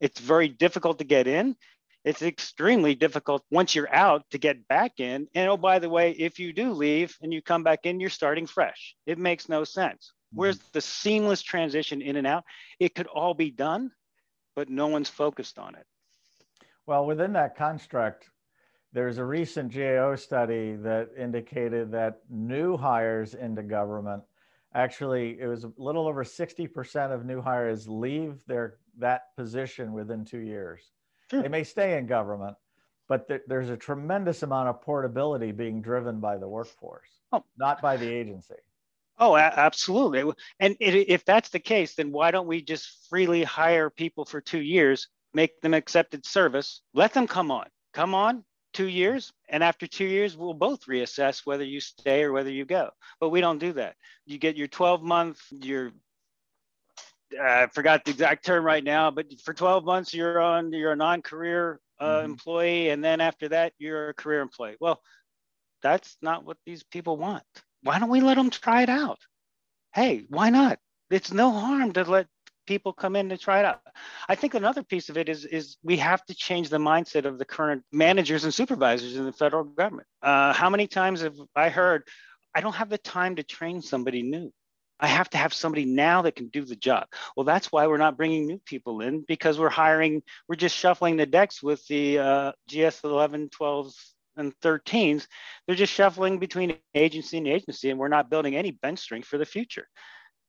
It's 0.00 0.18
very 0.18 0.48
difficult 0.48 0.98
to 0.98 1.04
get 1.04 1.26
in. 1.26 1.56
It's 2.04 2.22
extremely 2.22 2.94
difficult 2.94 3.44
once 3.50 3.74
you're 3.74 3.92
out 3.94 4.24
to 4.30 4.38
get 4.38 4.66
back 4.68 5.00
in. 5.00 5.28
And 5.34 5.50
oh, 5.50 5.56
by 5.56 5.78
the 5.78 5.88
way, 5.88 6.12
if 6.12 6.38
you 6.38 6.52
do 6.52 6.72
leave 6.72 7.16
and 7.20 7.32
you 7.32 7.42
come 7.42 7.62
back 7.62 7.80
in, 7.84 8.00
you're 8.00 8.10
starting 8.10 8.46
fresh. 8.46 8.96
It 9.06 9.18
makes 9.18 9.48
no 9.48 9.64
sense. 9.64 10.12
Where's 10.32 10.58
mm-hmm. 10.58 10.68
the 10.72 10.80
seamless 10.80 11.42
transition 11.42 12.00
in 12.00 12.16
and 12.16 12.26
out? 12.26 12.44
It 12.78 12.94
could 12.94 13.06
all 13.06 13.34
be 13.34 13.50
done, 13.50 13.90
but 14.56 14.70
no 14.70 14.86
one's 14.86 15.10
focused 15.10 15.58
on 15.58 15.74
it. 15.74 15.84
Well, 16.86 17.04
within 17.04 17.34
that 17.34 17.56
construct, 17.56 18.30
there's 18.92 19.18
a 19.18 19.24
recent 19.24 19.72
GAO 19.72 20.16
study 20.16 20.76
that 20.76 21.10
indicated 21.18 21.92
that 21.92 22.20
new 22.30 22.76
hires 22.76 23.34
into 23.34 23.62
government 23.62 24.22
actually 24.74 25.36
it 25.40 25.46
was 25.46 25.64
a 25.64 25.72
little 25.76 26.06
over 26.06 26.24
60% 26.24 27.12
of 27.12 27.24
new 27.24 27.40
hires 27.40 27.88
leave 27.88 28.36
their 28.46 28.76
that 28.98 29.34
position 29.36 29.92
within 29.92 30.24
two 30.24 30.38
years 30.38 30.92
sure. 31.30 31.42
they 31.42 31.48
may 31.48 31.64
stay 31.64 31.96
in 31.96 32.06
government 32.06 32.56
but 33.08 33.26
th- 33.26 33.42
there's 33.48 33.70
a 33.70 33.76
tremendous 33.76 34.42
amount 34.42 34.68
of 34.68 34.80
portability 34.82 35.52
being 35.52 35.80
driven 35.80 36.20
by 36.20 36.36
the 36.36 36.48
workforce 36.48 37.08
oh. 37.32 37.44
not 37.56 37.80
by 37.80 37.96
the 37.96 38.08
agency 38.08 38.54
oh 39.18 39.36
absolutely 39.36 40.32
and 40.60 40.76
it, 40.80 40.94
if 41.08 41.24
that's 41.24 41.50
the 41.50 41.58
case 41.58 41.94
then 41.94 42.12
why 42.12 42.30
don't 42.30 42.46
we 42.46 42.60
just 42.60 43.06
freely 43.08 43.42
hire 43.42 43.90
people 43.90 44.24
for 44.24 44.40
two 44.40 44.60
years 44.60 45.08
make 45.34 45.60
them 45.60 45.74
accepted 45.74 46.24
service 46.26 46.82
let 46.94 47.12
them 47.12 47.26
come 47.26 47.50
on 47.50 47.66
come 47.92 48.14
on 48.14 48.44
two 48.72 48.88
years 48.88 49.32
and 49.48 49.64
after 49.64 49.86
two 49.86 50.04
years 50.04 50.36
we'll 50.36 50.54
both 50.54 50.86
reassess 50.86 51.44
whether 51.44 51.64
you 51.64 51.80
stay 51.80 52.22
or 52.22 52.32
whether 52.32 52.50
you 52.50 52.64
go 52.64 52.90
but 53.18 53.30
we 53.30 53.40
don't 53.40 53.58
do 53.58 53.72
that 53.72 53.96
you 54.26 54.38
get 54.38 54.56
your 54.56 54.68
12 54.68 55.02
month 55.02 55.40
your 55.50 55.92
I 57.38 57.66
forgot 57.68 58.04
the 58.04 58.10
exact 58.10 58.44
term 58.44 58.64
right 58.64 58.82
now, 58.82 59.10
but 59.10 59.26
for 59.40 59.54
12 59.54 59.84
months 59.84 60.14
you're 60.14 60.40
on 60.40 60.72
you're 60.72 60.92
a 60.92 60.96
non-career 60.96 61.80
uh, 61.98 62.04
mm-hmm. 62.04 62.24
employee, 62.24 62.88
and 62.90 63.04
then 63.04 63.20
after 63.20 63.48
that 63.48 63.72
you're 63.78 64.10
a 64.10 64.14
career 64.14 64.40
employee. 64.40 64.76
Well, 64.80 65.00
that's 65.82 66.16
not 66.22 66.44
what 66.44 66.56
these 66.66 66.82
people 66.82 67.16
want. 67.16 67.44
Why 67.82 67.98
don't 67.98 68.10
we 68.10 68.20
let 68.20 68.36
them 68.36 68.50
try 68.50 68.82
it 68.82 68.88
out? 68.88 69.18
Hey, 69.94 70.24
why 70.28 70.50
not? 70.50 70.78
It's 71.10 71.32
no 71.32 71.50
harm 71.50 71.92
to 71.94 72.04
let 72.04 72.26
people 72.66 72.92
come 72.92 73.16
in 73.16 73.28
to 73.30 73.36
try 73.36 73.58
it 73.58 73.64
out. 73.64 73.80
I 74.28 74.36
think 74.36 74.54
another 74.54 74.82
piece 74.82 75.08
of 75.08 75.18
it 75.18 75.28
is 75.28 75.44
is 75.44 75.76
we 75.82 75.96
have 75.96 76.24
to 76.26 76.34
change 76.34 76.68
the 76.68 76.78
mindset 76.78 77.24
of 77.24 77.38
the 77.38 77.44
current 77.44 77.82
managers 77.92 78.44
and 78.44 78.54
supervisors 78.54 79.16
in 79.16 79.24
the 79.24 79.32
federal 79.32 79.64
government. 79.64 80.06
Uh, 80.22 80.52
how 80.52 80.70
many 80.70 80.86
times 80.86 81.22
have 81.22 81.36
I 81.56 81.68
heard, 81.68 82.04
I 82.54 82.60
don't 82.60 82.74
have 82.74 82.88
the 82.88 82.98
time 82.98 83.36
to 83.36 83.42
train 83.42 83.82
somebody 83.82 84.22
new. 84.22 84.52
I 85.00 85.06
have 85.06 85.30
to 85.30 85.38
have 85.38 85.54
somebody 85.54 85.84
now 85.84 86.22
that 86.22 86.36
can 86.36 86.48
do 86.48 86.64
the 86.64 86.76
job. 86.76 87.06
Well, 87.36 87.44
that's 87.44 87.72
why 87.72 87.86
we're 87.86 87.96
not 87.96 88.16
bringing 88.16 88.46
new 88.46 88.60
people 88.64 89.00
in 89.00 89.24
because 89.26 89.58
we're 89.58 89.70
hiring, 89.70 90.22
we're 90.48 90.56
just 90.56 90.76
shuffling 90.76 91.16
the 91.16 91.26
decks 91.26 91.62
with 91.62 91.84
the 91.86 92.18
uh, 92.18 92.52
GS 92.68 93.00
11, 93.02 93.50
12s, 93.58 93.94
and 94.36 94.52
13s. 94.60 95.26
They're 95.66 95.76
just 95.76 95.92
shuffling 95.92 96.38
between 96.38 96.76
agency 96.94 97.38
and 97.38 97.48
agency, 97.48 97.90
and 97.90 97.98
we're 97.98 98.08
not 98.08 98.30
building 98.30 98.56
any 98.56 98.70
bench 98.70 99.00
strength 99.00 99.28
for 99.28 99.38
the 99.38 99.44
future. 99.44 99.86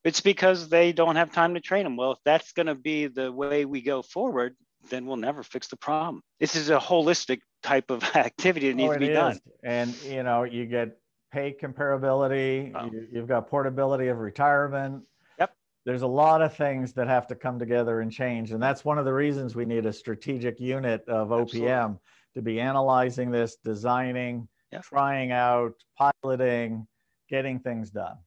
It's 0.04 0.22
because 0.22 0.70
they 0.70 0.94
don't 0.94 1.16
have 1.16 1.32
time 1.32 1.54
to 1.54 1.60
train 1.60 1.84
them. 1.84 1.96
Well, 1.96 2.14
if 2.14 2.20
that's 2.26 2.54
going 2.54 2.68
to 2.68 2.76
be 2.76 3.08
the 3.08 3.32
way 3.32 3.66
we 3.66 3.82
go 3.82 4.02
forward, 4.02 4.56
then 4.90 5.06
we'll 5.06 5.18
never 5.18 5.44
fix 5.44 5.68
the 5.68 5.78
problem. 5.78 6.22
This 6.40 6.56
is 6.56 6.70
a 6.70 6.80
holistic 6.80 7.42
type 7.62 7.92
of 7.92 8.04
activity 8.16 8.70
that 8.70 8.76
needs 8.76 8.90
oh, 8.90 8.94
to 8.94 9.00
be 9.00 9.10
is. 9.10 9.16
done. 9.16 9.40
And 9.64 9.96
you 10.04 10.24
know, 10.24 10.44
you 10.44 10.66
get 10.66 10.98
pay 11.32 11.56
comparability. 11.60 12.72
Oh. 12.76 12.86
You, 12.92 13.08
you've 13.12 13.28
got 13.28 13.48
portability 13.50 14.08
of 14.08 14.20
retirement. 14.20 15.04
Yep. 15.40 15.56
There's 15.86 16.02
a 16.02 16.08
lot 16.08 16.42
of 16.42 16.56
things 16.56 16.94
that 16.94 17.08
have 17.08 17.28
to 17.28 17.36
come 17.36 17.60
together 17.60 18.02
and 18.02 18.12
change, 18.12 18.52
and 18.52 18.62
that's 18.62 18.86
one 18.86 18.98
of 18.98 19.06
the 19.06 19.14
reasons 19.14 19.56
we 19.56 19.66
need 19.66 19.86
a 19.86 19.94
strategic 19.94 20.60
unit 20.60 21.04
of 21.08 21.30
OPM 21.30 21.42
Absolutely. 21.42 21.98
to 22.36 22.42
be 22.42 22.60
analyzing 22.60 23.32
this, 23.32 23.58
designing, 23.64 24.48
yep. 24.72 24.84
trying 24.84 25.32
out, 25.32 25.74
piloting, 25.98 26.88
getting 27.30 27.60
things 27.60 27.90
done 27.90 28.18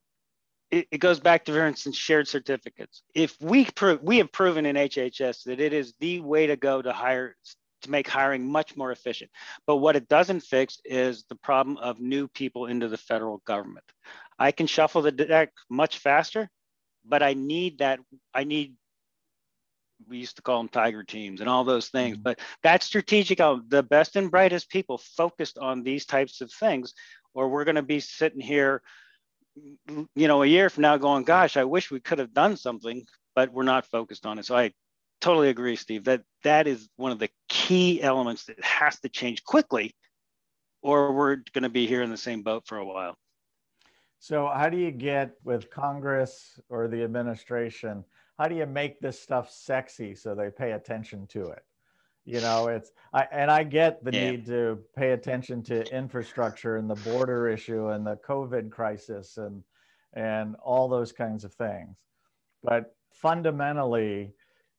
it, 0.74 0.88
it 0.90 0.98
goes 0.98 1.20
back 1.20 1.44
to, 1.44 1.52
for 1.52 1.66
instance, 1.66 1.96
shared 1.96 2.26
certificates. 2.26 3.02
If 3.14 3.40
we 3.40 3.66
prove, 3.66 4.02
we 4.02 4.18
have 4.18 4.32
proven 4.32 4.66
in 4.66 4.76
HHS 4.76 5.44
that 5.44 5.60
it 5.60 5.72
is 5.72 5.94
the 6.00 6.20
way 6.20 6.46
to 6.46 6.56
go 6.56 6.82
to 6.82 6.92
hire 6.92 7.36
to 7.84 7.90
make 7.90 8.08
hiring 8.08 8.50
much 8.50 8.76
more 8.76 8.92
efficient. 8.92 9.30
But 9.66 9.76
what 9.76 9.96
it 9.96 10.08
doesn't 10.08 10.40
fix 10.40 10.78
is 10.84 11.24
the 11.28 11.36
problem 11.36 11.76
of 11.78 12.00
new 12.00 12.28
people 12.28 12.66
into 12.66 12.88
the 12.88 12.98
federal 12.98 13.38
government. 13.46 13.84
I 14.38 14.50
can 14.52 14.66
shuffle 14.66 15.02
the 15.02 15.12
deck 15.12 15.52
much 15.70 15.98
faster, 15.98 16.50
but 17.04 17.22
I 17.22 17.34
need 17.34 17.78
that. 17.78 18.00
I 18.34 18.44
need. 18.44 18.74
We 20.08 20.18
used 20.18 20.36
to 20.36 20.42
call 20.42 20.58
them 20.58 20.68
tiger 20.68 21.04
teams 21.04 21.40
and 21.40 21.48
all 21.48 21.64
those 21.64 21.88
things, 21.88 22.16
mm-hmm. 22.16 22.24
but 22.24 22.40
that's 22.62 22.84
strategic. 22.84 23.40
Uh, 23.40 23.58
the 23.68 23.82
best 23.82 24.16
and 24.16 24.30
brightest 24.30 24.68
people 24.68 24.98
focused 24.98 25.56
on 25.56 25.82
these 25.82 26.04
types 26.04 26.40
of 26.40 26.52
things, 26.52 26.92
or 27.32 27.48
we're 27.48 27.64
going 27.64 27.76
to 27.76 27.82
be 27.82 28.00
sitting 28.00 28.40
here 28.40 28.82
you 29.56 30.28
know, 30.28 30.42
a 30.42 30.46
year 30.46 30.68
from 30.68 30.82
now 30.82 30.96
going, 30.96 31.24
gosh, 31.24 31.56
I 31.56 31.64
wish 31.64 31.90
we 31.90 32.00
could 32.00 32.18
have 32.18 32.34
done 32.34 32.56
something, 32.56 33.06
but 33.34 33.52
we're 33.52 33.62
not 33.62 33.86
focused 33.86 34.26
on 34.26 34.38
it. 34.38 34.46
So 34.46 34.56
I 34.56 34.72
totally 35.20 35.48
agree, 35.48 35.76
Steve, 35.76 36.04
that 36.04 36.22
that 36.42 36.66
is 36.66 36.88
one 36.96 37.12
of 37.12 37.18
the 37.18 37.30
key 37.48 38.02
elements 38.02 38.44
that 38.44 38.62
has 38.62 38.98
to 39.00 39.08
change 39.08 39.44
quickly, 39.44 39.94
or 40.82 41.12
we're 41.12 41.36
going 41.52 41.62
to 41.62 41.68
be 41.68 41.86
here 41.86 42.02
in 42.02 42.10
the 42.10 42.16
same 42.16 42.42
boat 42.42 42.64
for 42.66 42.78
a 42.78 42.84
while. 42.84 43.16
So, 44.18 44.50
how 44.54 44.68
do 44.68 44.78
you 44.78 44.90
get 44.90 45.32
with 45.44 45.70
Congress 45.70 46.58
or 46.68 46.88
the 46.88 47.02
administration? 47.02 48.04
How 48.38 48.48
do 48.48 48.54
you 48.54 48.66
make 48.66 49.00
this 49.00 49.20
stuff 49.20 49.50
sexy 49.50 50.14
so 50.14 50.34
they 50.34 50.50
pay 50.50 50.72
attention 50.72 51.26
to 51.28 51.48
it? 51.50 51.62
you 52.24 52.40
know 52.40 52.68
it's 52.68 52.92
i 53.12 53.26
and 53.32 53.50
i 53.50 53.62
get 53.62 54.02
the 54.04 54.12
yeah. 54.12 54.30
need 54.30 54.46
to 54.46 54.78
pay 54.96 55.12
attention 55.12 55.62
to 55.62 55.84
infrastructure 55.94 56.76
and 56.76 56.88
the 56.88 57.10
border 57.10 57.48
issue 57.48 57.88
and 57.90 58.06
the 58.06 58.16
covid 58.16 58.70
crisis 58.70 59.36
and 59.36 59.62
and 60.14 60.56
all 60.56 60.88
those 60.88 61.12
kinds 61.12 61.44
of 61.44 61.52
things 61.54 61.96
but 62.62 62.94
fundamentally 63.12 64.32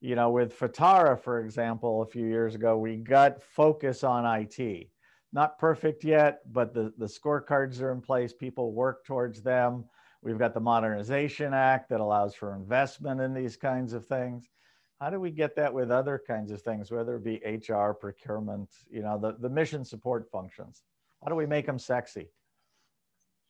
you 0.05 0.15
know 0.15 0.29
with 0.29 0.57
FITARA 0.57 1.19
for 1.19 1.39
example 1.39 2.03
a 2.03 2.05
few 2.05 2.27
years 2.27 2.53
ago 2.53 2.77
we 2.77 2.95
got 2.97 3.41
focus 3.41 4.03
on 4.03 4.25
it 4.25 4.89
not 5.33 5.57
perfect 5.57 6.03
yet 6.03 6.41
but 6.51 6.73
the 6.73 6.93
the 6.97 7.05
scorecards 7.05 7.81
are 7.81 7.91
in 7.91 8.01
place. 8.01 8.31
People 8.31 8.71
work 8.71 9.05
towards 9.05 9.41
them. 9.41 9.85
We've 10.21 10.39
got 10.39 10.53
the 10.53 10.59
modernization 10.59 11.53
act 11.53 11.89
that 11.89 11.99
allows 11.99 12.33
for 12.33 12.55
investment 12.55 13.19
in 13.21 13.33
these 13.33 13.57
kinds 13.57 13.93
of 13.93 14.05
things. 14.05 14.49
How 14.99 15.09
do 15.09 15.19
we 15.19 15.29
get 15.29 15.55
that 15.57 15.73
with 15.73 15.91
other 15.91 16.21
kinds 16.25 16.51
of 16.51 16.61
things, 16.61 16.89
whether 16.89 17.17
it 17.17 17.23
be 17.23 17.41
HR, 17.45 17.91
procurement, 17.91 18.69
you 18.89 19.01
know, 19.01 19.19
the, 19.19 19.35
the 19.39 19.49
mission 19.49 19.83
support 19.83 20.31
functions? 20.31 20.83
How 21.21 21.29
do 21.29 21.35
we 21.35 21.45
make 21.45 21.65
them 21.65 21.77
sexy? 21.77 22.29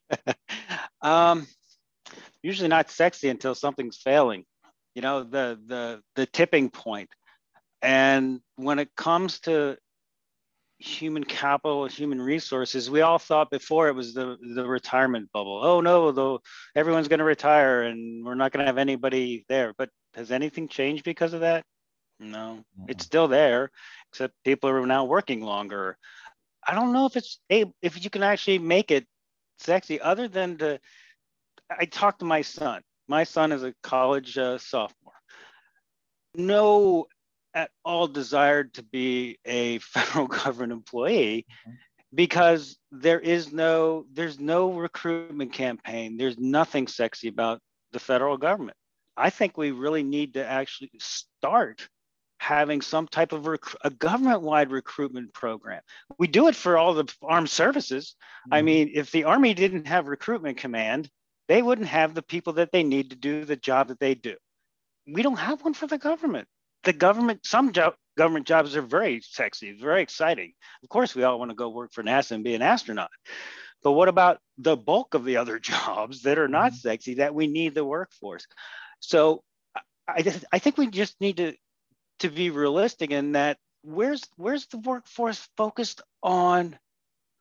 um, 1.02 1.48
usually 2.42 2.68
not 2.68 2.90
sexy 2.90 3.30
until 3.30 3.54
something's 3.54 3.98
failing, 3.98 4.44
you 4.96 5.02
know, 5.02 5.24
the, 5.24 5.60
the, 5.68 6.02
the 6.16 6.26
tipping. 6.26 6.72
And 7.82 8.40
when 8.56 8.80
it 8.80 8.90
comes 8.96 9.40
to 9.42 9.78
human 10.80 11.24
capital, 11.24 11.86
human 11.86 12.22
resources, 12.22 12.90
we 12.90 13.02
all 13.02 13.20
thought 13.20 13.52
before 13.52 13.88
it 13.88 13.96
was 13.96 14.14
the, 14.14 14.38
the 14.56 14.66
retirement 14.66 15.30
bubble. 15.34 15.62
Oh 15.64 15.82
no, 15.82 16.12
though 16.12 16.42
everyone's 16.76 17.08
going 17.08 17.20
to 17.20 17.26
retire 17.26 17.84
and 17.84 18.26
we're 18.26 18.36
not 18.36 18.52
going 18.52 18.62
to 18.62 18.68
have 18.68 18.78
anybody 18.78 19.46
there. 19.48 19.74
But 19.78 19.90
has 20.16 20.32
anything 20.32 20.68
changed 20.68 21.04
because 21.04 21.34
of 21.34 21.42
that? 21.42 21.64
No, 22.20 22.64
mm-hmm. 22.80 22.90
it's 22.90 23.06
still 23.06 23.28
there, 23.28 23.72
except 24.12 24.34
people 24.44 24.70
are 24.70 24.86
now 24.86 25.06
working 25.06 25.42
longer. 25.42 25.98
I 26.66 26.74
don't 26.74 26.94
know 26.94 27.06
if 27.06 27.16
it's 27.16 27.40
if 27.50 28.04
you 28.04 28.10
can 28.10 28.24
actually 28.24 28.60
make 28.60 28.90
it 28.90 29.06
sexy, 29.60 30.00
other 30.00 30.28
than 30.28 30.58
to. 30.60 30.80
I 31.70 31.86
talked 31.86 32.20
to 32.20 32.26
my 32.26 32.42
son. 32.42 32.82
My 33.08 33.24
son 33.24 33.52
is 33.52 33.64
a 33.64 33.74
college 33.84 34.38
uh, 34.38 34.58
sophomore. 34.58 35.14
No 36.36 37.08
at 37.56 37.72
all 37.86 38.08
desired 38.08 38.74
to 38.74 38.84
be 38.84 39.40
a 39.46 39.80
federal 39.80 40.28
government 40.28 40.74
employee 40.74 41.46
mm-hmm. 41.50 41.76
because 42.14 42.78
there 42.92 43.20
is 43.20 43.52
no 43.52 44.06
there's 44.14 44.40
no 44.40 44.74
recruitment 44.74 45.54
campaign 45.54 46.18
there's 46.18 46.38
nothing 46.38 46.88
sexy 46.88 47.30
about 47.30 47.60
the 47.94 48.00
federal 48.00 48.38
government 48.38 48.78
i 49.18 49.30
think 49.30 49.58
we 49.58 49.72
really 49.72 50.04
need 50.04 50.34
to 50.34 50.46
actually 50.46 50.92
start 51.00 51.88
having 52.38 52.82
some 52.82 53.08
type 53.08 53.32
of 53.32 53.48
rec- 53.48 53.62
a 53.86 53.90
government-wide 53.90 54.70
recruitment 54.70 55.34
program 55.34 55.82
we 56.20 56.28
do 56.28 56.48
it 56.48 56.56
for 56.56 56.78
all 56.78 56.94
the 56.94 57.12
armed 57.24 57.50
services 57.50 58.16
mm-hmm. 58.20 58.54
i 58.54 58.62
mean 58.62 58.92
if 58.94 59.10
the 59.12 59.24
army 59.24 59.54
didn't 59.54 59.88
have 59.88 60.08
recruitment 60.08 60.58
command 60.58 61.10
they 61.48 61.62
wouldn't 61.62 61.88
have 61.88 62.14
the 62.14 62.22
people 62.22 62.54
that 62.54 62.72
they 62.72 62.84
need 62.84 63.10
to 63.10 63.16
do 63.16 63.46
the 63.46 63.56
job 63.56 63.88
that 63.88 64.00
they 64.00 64.16
do 64.16 64.36
we 65.08 65.22
don't 65.22 65.38
have 65.38 65.64
one 65.64 65.74
for 65.74 65.88
the 65.88 65.98
government 65.98 66.48
the 66.86 66.94
government, 66.94 67.42
some 67.46 67.74
jo- 67.74 67.96
government 68.16 68.48
jobs 68.48 68.76
are 68.76 68.82
very 68.82 69.20
sexy, 69.22 69.74
very 69.74 70.02
exciting. 70.02 70.54
Of 70.84 70.90
course, 70.90 71.14
we 71.14 71.24
all 71.24 71.38
want 71.38 71.52
to 71.52 71.56
go 71.56 71.70
work 71.70 71.92
for 71.92 72.04
NASA 72.04 72.32
and 72.32 72.44
be 72.44 72.56
an 72.56 72.62
astronaut. 72.62 73.10
But 73.84 73.92
what 73.92 74.08
about 74.08 74.40
the 74.58 74.78
bulk 74.78 75.14
of 75.14 75.26
the 75.26 75.38
other 75.38 75.60
jobs 75.72 76.22
that 76.22 76.38
are 76.38 76.48
not 76.48 76.72
mm-hmm. 76.72 76.78
sexy 76.78 77.16
that 77.16 77.36
we 77.36 77.48
need 77.48 77.76
the 77.76 77.84
workforce? 77.84 78.46
So 79.00 79.44
I, 80.08 80.24
I 80.52 80.60
think 80.60 80.78
we 80.78 80.88
just 80.88 81.20
need 81.20 81.38
to, 81.38 81.54
to 82.20 82.30
be 82.30 82.52
realistic 82.52 83.12
in 83.12 83.34
that 83.34 83.58
where's, 83.82 84.22
where's 84.38 84.68
the 84.68 84.78
workforce 84.78 85.50
focused 85.58 86.02
on 86.24 86.78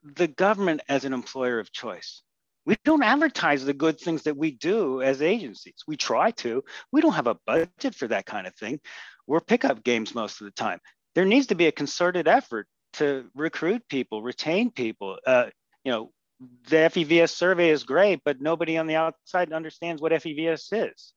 the 0.02 0.26
government 0.26 0.80
as 0.88 1.04
an 1.04 1.12
employer 1.12 1.60
of 1.60 1.70
choice? 1.70 2.22
We 2.66 2.76
don't 2.84 3.02
advertise 3.02 3.64
the 3.64 3.74
good 3.74 4.00
things 4.00 4.22
that 4.22 4.36
we 4.36 4.52
do 4.52 5.02
as 5.02 5.20
agencies. 5.20 5.84
We 5.86 5.96
try 5.96 6.30
to. 6.32 6.64
We 6.92 7.00
don't 7.00 7.12
have 7.12 7.26
a 7.26 7.36
budget 7.46 7.94
for 7.94 8.08
that 8.08 8.26
kind 8.26 8.46
of 8.46 8.54
thing 8.54 8.80
we're 9.26 9.40
pickup 9.40 9.82
games 9.84 10.14
most 10.14 10.40
of 10.40 10.46
the 10.46 10.50
time. 10.52 10.80
There 11.14 11.24
needs 11.24 11.48
to 11.48 11.54
be 11.54 11.66
a 11.66 11.72
concerted 11.72 12.28
effort 12.28 12.66
to 12.94 13.26
recruit 13.34 13.82
people, 13.88 14.22
retain 14.22 14.70
people. 14.70 15.18
Uh, 15.26 15.46
you 15.84 15.92
know, 15.92 16.10
the 16.68 16.76
FEVS 16.76 17.30
survey 17.30 17.70
is 17.70 17.84
great, 17.84 18.20
but 18.24 18.40
nobody 18.40 18.76
on 18.76 18.86
the 18.86 18.96
outside 18.96 19.52
understands 19.52 20.02
what 20.02 20.12
FEVS 20.12 20.68
is 20.72 21.12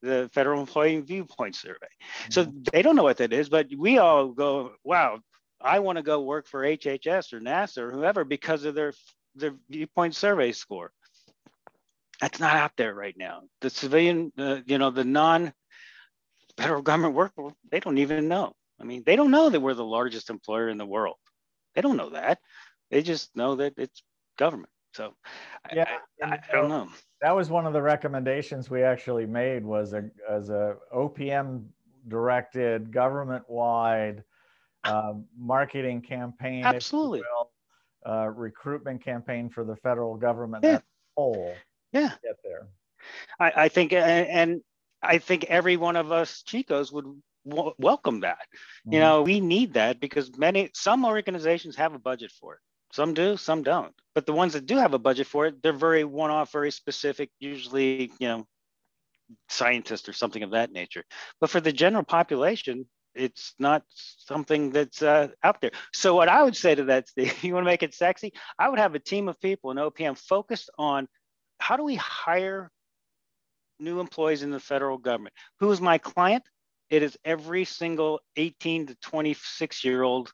the 0.00 0.28
Federal 0.32 0.60
Employee 0.60 0.98
Viewpoint 0.98 1.54
Survey. 1.54 1.86
So 2.28 2.44
mm-hmm. 2.44 2.62
they 2.72 2.82
don't 2.82 2.96
know 2.96 3.04
what 3.04 3.18
that 3.18 3.32
is, 3.32 3.48
but 3.48 3.68
we 3.78 3.98
all 3.98 4.28
go, 4.28 4.72
wow, 4.82 5.20
I 5.60 5.78
want 5.78 5.96
to 5.98 6.02
go 6.02 6.20
work 6.20 6.48
for 6.48 6.62
HHS 6.62 7.32
or 7.32 7.40
NASA 7.40 7.78
or 7.78 7.92
whoever 7.92 8.24
because 8.24 8.64
of 8.64 8.74
their, 8.74 8.94
their 9.34 9.54
viewpoint 9.68 10.14
survey 10.14 10.52
score. 10.52 10.92
That's 12.20 12.40
not 12.40 12.56
out 12.56 12.72
there 12.76 12.94
right 12.94 13.16
now. 13.16 13.42
The 13.60 13.70
civilian, 13.70 14.32
uh, 14.38 14.60
you 14.66 14.78
know, 14.78 14.90
the 14.90 15.04
non 15.04 15.52
federal 16.56 16.82
government 16.82 17.14
workforce, 17.14 17.54
they 17.70 17.80
don't 17.80 17.98
even 17.98 18.28
know. 18.28 18.54
I 18.80 18.84
mean, 18.84 19.02
they 19.04 19.16
don't 19.16 19.30
know 19.30 19.50
that 19.50 19.60
we're 19.60 19.74
the 19.74 19.84
largest 19.84 20.30
employer 20.30 20.68
in 20.68 20.78
the 20.78 20.86
world. 20.86 21.16
They 21.74 21.80
don't 21.80 21.96
know 21.96 22.10
that. 22.10 22.38
They 22.90 23.02
just 23.02 23.34
know 23.36 23.56
that 23.56 23.74
it's 23.76 24.02
government. 24.38 24.70
So 24.94 25.14
yeah, 25.72 25.86
I, 26.22 26.26
I, 26.26 26.38
I 26.50 26.52
don't 26.52 26.68
know. 26.68 26.88
That 27.22 27.34
was 27.34 27.48
one 27.50 27.66
of 27.66 27.72
the 27.72 27.80
recommendations 27.80 28.68
we 28.68 28.82
actually 28.82 29.26
made 29.26 29.64
was 29.64 29.94
a 29.94 30.10
as 30.28 30.50
a 30.50 30.76
OPM 30.94 31.64
directed 32.08 32.92
government 32.92 33.48
wide 33.48 34.22
uh, 34.84 35.14
marketing 35.38 36.02
campaign. 36.02 36.64
Absolutely. 36.64 37.22
Uh, 38.04 38.28
recruitment 38.28 39.04
campaign 39.04 39.48
for 39.48 39.64
the 39.64 39.76
federal 39.76 40.16
government 40.16 40.64
yeah. 40.64 40.80
whole. 41.16 41.54
Yeah. 41.92 42.10
Get 42.22 42.36
there. 42.42 42.66
I, 43.38 43.64
I 43.64 43.68
think, 43.68 43.92
and 43.92 44.60
I 45.02 45.18
think 45.18 45.44
every 45.44 45.76
one 45.76 45.96
of 45.96 46.10
us 46.10 46.42
CHCOs 46.48 46.92
would 46.92 47.06
w- 47.48 47.74
welcome 47.78 48.20
that. 48.20 48.38
Mm-hmm. 48.40 48.94
You 48.94 49.00
know, 49.00 49.22
we 49.22 49.40
need 49.40 49.74
that 49.74 50.00
because 50.00 50.36
many, 50.36 50.70
some 50.74 51.04
organizations 51.04 51.76
have 51.76 51.94
a 51.94 51.98
budget 51.98 52.32
for 52.32 52.54
it. 52.54 52.60
Some 52.92 53.14
do, 53.14 53.36
some 53.36 53.62
don't. 53.62 53.94
But 54.14 54.26
the 54.26 54.32
ones 54.32 54.52
that 54.52 54.66
do 54.66 54.76
have 54.76 54.94
a 54.94 54.98
budget 54.98 55.26
for 55.26 55.46
it, 55.46 55.62
they're 55.62 55.72
very 55.72 56.04
one 56.04 56.30
off, 56.30 56.52
very 56.52 56.70
specific, 56.70 57.30
usually, 57.40 58.12
you 58.18 58.28
know, 58.28 58.46
scientists 59.48 60.08
or 60.08 60.12
something 60.12 60.42
of 60.42 60.50
that 60.50 60.72
nature. 60.72 61.04
But 61.40 61.50
for 61.50 61.60
the 61.60 61.72
general 61.72 62.04
population, 62.04 62.86
it's 63.14 63.54
not 63.58 63.84
something 63.90 64.70
that's 64.70 65.02
uh, 65.02 65.28
out 65.42 65.60
there. 65.60 65.72
So 65.92 66.14
what 66.14 66.28
I 66.28 66.42
would 66.42 66.56
say 66.56 66.74
to 66.74 66.84
that, 66.84 67.08
Steve, 67.08 67.42
you 67.44 67.54
want 67.54 67.64
to 67.64 67.70
make 67.70 67.82
it 67.82 67.94
sexy? 67.94 68.32
I 68.58 68.68
would 68.68 68.78
have 68.78 68.94
a 68.94 69.00
team 69.00 69.28
of 69.28 69.40
people 69.40 69.70
in 69.70 69.78
OPM 69.78 70.16
focused 70.18 70.70
on 70.78 71.08
how 71.58 71.76
do 71.76 71.84
we 71.84 71.96
hire 71.96 72.70
new 73.78 74.00
employees 74.00 74.42
in 74.42 74.50
the 74.50 74.60
federal 74.60 74.98
government. 74.98 75.34
Who 75.60 75.70
is 75.70 75.80
my 75.80 75.98
client? 75.98 76.44
It 76.90 77.02
is 77.02 77.18
every 77.24 77.64
single 77.64 78.20
18 78.36 78.86
to 78.88 78.96
26 79.02 79.84
year 79.84 80.02
old 80.02 80.32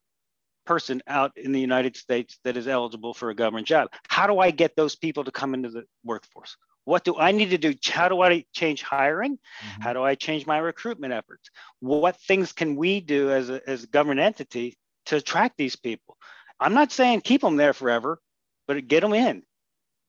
person 0.68 1.02
out 1.06 1.32
in 1.34 1.50
the 1.52 1.60
United 1.60 1.96
States 1.96 2.38
that 2.44 2.58
is 2.58 2.68
eligible 2.68 3.14
for 3.14 3.30
a 3.30 3.34
government 3.34 3.66
job. 3.66 3.88
How 4.06 4.26
do 4.26 4.38
I 4.38 4.50
get 4.50 4.76
those 4.76 4.94
people 4.94 5.24
to 5.24 5.30
come 5.30 5.54
into 5.54 5.70
the 5.70 5.84
workforce? 6.04 6.58
What 6.84 7.04
do 7.04 7.16
I 7.16 7.32
need 7.32 7.48
to 7.50 7.58
do? 7.58 7.72
How 7.86 8.10
do 8.10 8.20
I 8.20 8.44
change 8.52 8.82
hiring? 8.82 9.38
Mm-hmm. 9.38 9.82
How 9.82 9.94
do 9.94 10.02
I 10.02 10.14
change 10.14 10.46
my 10.46 10.58
recruitment 10.58 11.14
efforts? 11.14 11.48
What 11.80 12.20
things 12.20 12.52
can 12.52 12.76
we 12.76 13.00
do 13.00 13.30
as 13.30 13.48
a, 13.48 13.62
as 13.66 13.84
a 13.84 13.86
government 13.86 14.20
entity 14.20 14.76
to 15.06 15.16
attract 15.16 15.56
these 15.56 15.74
people? 15.74 16.18
I'm 16.60 16.74
not 16.74 16.92
saying 16.92 17.22
keep 17.22 17.40
them 17.40 17.56
there 17.56 17.72
forever, 17.72 18.20
but 18.66 18.86
get 18.88 19.00
them 19.00 19.14
in. 19.14 19.44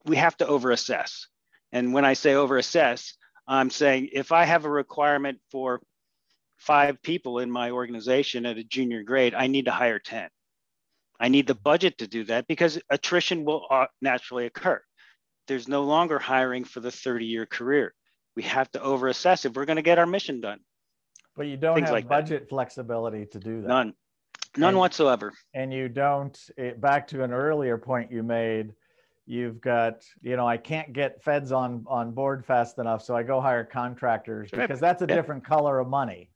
We 0.05 0.17
have 0.17 0.35
to 0.37 0.45
overassess. 0.45 1.27
And 1.71 1.93
when 1.93 2.03
I 2.03 2.13
say 2.13 2.33
overassess, 2.33 3.13
I'm 3.47 3.69
saying 3.69 4.09
if 4.11 4.33
I 4.33 4.43
have 4.43 4.65
a 4.65 4.69
requirement 4.69 5.39
for 5.51 5.81
five 6.57 7.01
people 7.01 7.39
in 7.39 7.49
my 7.49 7.71
organization 7.71 8.45
at 8.45 8.57
a 8.57 8.63
junior 8.63 9.03
grade, 9.03 9.33
I 9.33 9.47
need 9.47 9.65
to 9.65 9.71
hire 9.71 9.99
10. 9.99 10.29
I 11.19 11.27
need 11.27 11.47
the 11.47 11.55
budget 11.55 11.97
to 11.99 12.07
do 12.07 12.23
that 12.25 12.47
because 12.47 12.79
attrition 12.89 13.43
will 13.43 13.65
uh, 13.69 13.87
naturally 14.01 14.45
occur. 14.45 14.81
There's 15.47 15.67
no 15.67 15.83
longer 15.83 16.19
hiring 16.19 16.63
for 16.63 16.79
the 16.79 16.91
30 16.91 17.25
year 17.25 17.45
career. 17.45 17.93
We 18.35 18.43
have 18.43 18.71
to 18.71 18.79
overassess 18.79 19.45
if 19.45 19.53
we're 19.53 19.65
going 19.65 19.77
to 19.77 19.81
get 19.81 19.99
our 19.99 20.05
mission 20.05 20.39
done. 20.39 20.59
But 21.35 21.47
you 21.47 21.57
don't 21.57 21.75
Things 21.75 21.87
have 21.87 21.93
like 21.93 22.07
budget 22.07 22.43
that. 22.43 22.49
flexibility 22.49 23.25
to 23.25 23.39
do 23.39 23.61
that. 23.61 23.67
None, 23.67 23.93
none 24.57 24.69
and, 24.69 24.77
whatsoever. 24.77 25.33
And 25.53 25.73
you 25.73 25.89
don't, 25.89 26.37
it, 26.57 26.79
back 26.79 27.07
to 27.09 27.23
an 27.23 27.31
earlier 27.31 27.77
point 27.77 28.11
you 28.11 28.23
made, 28.23 28.73
you've 29.29 29.61
got 29.61 30.03
you 30.23 30.35
know 30.35 30.47
i 30.47 30.57
can't 30.57 30.91
get 30.91 31.23
feds 31.23 31.51
on 31.51 31.85
on 31.87 32.11
board 32.11 32.43
fast 32.43 32.79
enough 32.79 33.03
so 33.03 33.15
i 33.15 33.21
go 33.21 33.39
hire 33.39 33.63
contractors 33.63 34.49
because 34.49 34.79
that's 34.79 35.03
a 35.03 35.07
different 35.07 35.45
color 35.45 35.77
of 35.77 35.87
money 35.87 36.31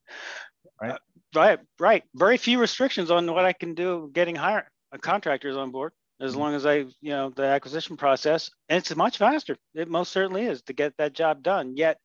right 0.79 0.91
uh, 0.91 0.97
right 1.35 1.59
right 1.79 2.03
very 2.13 2.37
few 2.37 2.59
restrictions 2.59 3.09
on 3.09 3.25
what 3.33 3.45
i 3.45 3.51
can 3.51 3.73
do 3.73 4.11
getting 4.13 4.35
hire 4.35 4.59
uh, 4.59 4.61
contractors 4.97 5.55
on 5.55 5.71
board 5.71 5.91
as 6.19 6.31
mm-hmm. 6.31 6.41
long 6.41 6.55
as 6.55 6.65
i 6.65 6.75
you 6.75 7.09
know 7.09 7.31
the 7.35 7.43
acquisition 7.43 7.97
process 7.97 8.49
and 8.69 8.77
it's 8.77 8.95
much 8.95 9.17
faster. 9.17 9.57
It 9.73 9.89
most 9.89 10.11
certainly 10.11 10.45
is 10.45 10.61
to 10.63 10.73
get 10.73 10.95
that 10.97 11.13
job 11.13 11.43
done. 11.43 11.75
Yet 11.75 11.97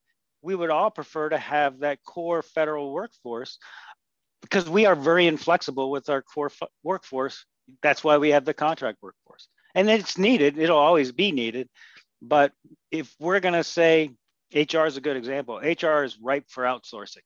we 0.43 0.55
would 0.55 0.71
all 0.71 0.91
prefer 0.91 1.29
to 1.29 1.39
have 1.39 1.81
that 1.81 2.03
core 2.05 2.43
federal 2.43 2.93
workforce 2.93 3.59
because 4.43 4.69
we 4.69 4.87
are 4.87 4.95
very 4.95 5.27
inflexible 5.27 5.91
with 5.91 6.09
our 6.09 6.23
core 6.23 6.51
f- 6.61 6.69
workforce. 6.83 7.45
That's 7.83 8.05
why 8.05 8.19
we 8.19 8.31
have 8.31 8.45
the 8.45 8.55
contract 8.55 8.99
workforce. 9.03 9.49
And 9.75 9.91
it's 9.91 10.17
needed. 10.17 10.59
It'll 10.59 10.79
always 10.79 11.13
be 11.13 11.33
needed. 11.33 11.69
But 12.23 12.53
if 12.91 13.15
we're 13.21 13.41
going 13.41 13.55
to 13.55 13.65
say 13.65 14.11
hr 14.55 14.87
is 14.87 14.97
a 14.97 15.01
good 15.01 15.17
example 15.17 15.57
hr 15.57 16.05
is 16.05 16.19
ripe 16.19 16.45
for 16.49 16.65
outsourcing 16.65 17.25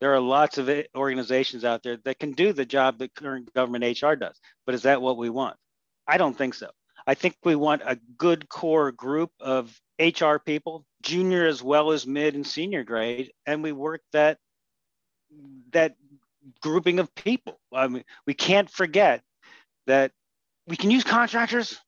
there 0.00 0.14
are 0.14 0.20
lots 0.20 0.58
of 0.58 0.70
organizations 0.94 1.64
out 1.64 1.82
there 1.82 1.98
that 2.04 2.18
can 2.18 2.32
do 2.32 2.52
the 2.52 2.64
job 2.64 2.98
that 2.98 3.14
current 3.14 3.52
government 3.54 4.02
hr 4.02 4.14
does 4.14 4.38
but 4.66 4.74
is 4.74 4.82
that 4.82 5.02
what 5.02 5.16
we 5.16 5.30
want? 5.30 5.56
I 6.06 6.18
don't 6.18 6.36
think 6.36 6.54
so. 6.54 6.70
I 7.06 7.14
think 7.14 7.36
we 7.44 7.54
want 7.54 7.82
a 7.84 7.98
good 8.18 8.48
core 8.48 8.92
group 8.92 9.30
of 9.40 9.78
hr 10.00 10.36
people 10.44 10.84
junior 11.02 11.46
as 11.46 11.62
well 11.62 11.90
as 11.92 12.06
mid 12.06 12.34
and 12.34 12.46
senior 12.46 12.84
grade 12.84 13.32
and 13.46 13.62
we 13.62 13.72
work 13.72 14.02
that 14.12 14.38
that 15.72 15.96
grouping 16.60 16.98
of 16.98 17.14
people. 17.14 17.58
I 17.72 17.88
mean 17.88 18.04
we 18.26 18.34
can't 18.34 18.70
forget 18.70 19.22
that 19.86 20.12
we 20.66 20.76
can 20.76 20.90
use 20.90 21.04
contractors 21.04 21.78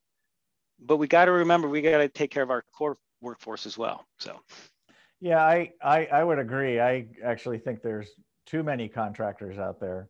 but 0.79 0.99
we 0.99 1.07
got 1.07 1.27
to 1.27 1.33
remember 1.33 1.69
we 1.69 1.83
got 1.83 1.99
to 1.99 2.09
take 2.09 2.31
care 2.31 2.43
of 2.43 2.51
our 2.51 2.65
core 2.73 2.97
workforce 3.21 3.67
as 3.67 3.79
well. 3.79 4.07
So, 4.19 4.39
yeah, 5.21 5.45
I, 5.45 5.73
I, 5.83 6.07
I 6.07 6.25
would 6.25 6.39
agree. 6.39 6.81
I 6.81 7.07
actually 7.25 7.59
think 7.59 7.83
there's 7.83 8.11
too 8.45 8.63
many 8.63 8.89
contractors 8.89 9.59
out 9.59 9.81
there, 9.81 10.09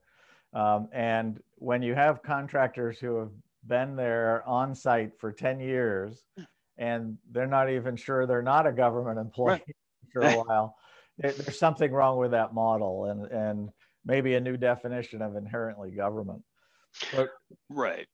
um, 0.53 0.89
and 0.93 1.41
when 1.57 1.83
you 1.83 1.95
have 1.95 2.23
contractors 2.23 2.99
who 2.99 3.17
have 3.19 3.31
been 3.67 3.97
there 3.97 4.47
on 4.47 4.75
site 4.75 5.19
for 5.19 5.33
10 5.33 5.59
years 5.59 6.23
and 6.79 7.19
they're 7.33 7.49
not 7.49 7.69
even 7.69 7.97
sure 7.97 8.25
they're 8.25 8.41
not 8.41 8.65
a 8.65 8.71
government 8.71 9.19
employee 9.19 9.61
for 10.13 10.23
a 10.23 10.37
while 10.45 10.77
there's 11.19 11.59
something 11.59 11.91
wrong 11.91 12.17
with 12.17 12.31
that 12.31 12.55
model 12.55 13.07
and 13.07 13.27
and 13.33 13.71
maybe 14.07 14.35
a 14.35 14.41
new 14.41 14.57
definition 14.57 15.21
of 15.21 15.37
inherently 15.37 15.91
government. 15.91 16.43
But, 17.15 17.29
right. 17.69 18.07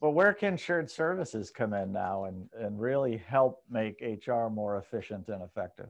but 0.00 0.10
where 0.10 0.34
can 0.34 0.56
shared 0.56 0.90
services 0.90 1.50
come 1.50 1.72
in 1.72 1.92
now 1.92 2.24
and, 2.24 2.48
and 2.58 2.78
really 2.78 3.16
help 3.16 3.62
make 3.70 4.02
HR 4.02 4.48
more 4.48 4.78
efficient 4.78 5.28
and 5.28 5.42
effective? 5.42 5.88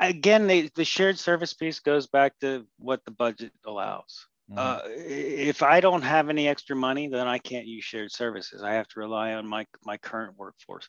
Again, 0.00 0.46
they, 0.46 0.70
the 0.74 0.84
shared 0.84 1.18
service 1.18 1.54
piece 1.54 1.80
goes 1.80 2.06
back 2.06 2.38
to 2.40 2.66
what 2.78 3.04
the 3.04 3.10
budget 3.10 3.52
allows. 3.66 4.26
Mm-hmm. 4.50 4.58
Uh, 4.58 4.80
if 4.86 5.62
I 5.62 5.80
don't 5.80 6.02
have 6.02 6.30
any 6.30 6.48
extra 6.48 6.74
money, 6.74 7.08
then 7.08 7.26
I 7.26 7.38
can't 7.38 7.66
use 7.66 7.84
shared 7.84 8.12
services. 8.12 8.62
I 8.62 8.74
have 8.74 8.88
to 8.88 9.00
rely 9.00 9.34
on 9.34 9.46
my 9.46 9.66
my 9.84 9.98
current 9.98 10.36
workforce. 10.38 10.88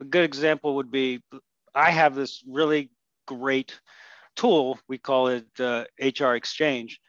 A 0.00 0.04
good 0.04 0.24
example 0.24 0.76
would 0.76 0.90
be 0.90 1.20
I 1.74 1.90
have 1.90 2.14
this 2.14 2.44
really 2.46 2.90
great 3.26 3.78
tool. 4.36 4.78
We 4.88 4.98
call 4.98 5.28
it 5.28 5.46
uh, 5.58 5.84
HR 6.00 6.34
Exchange 6.34 7.00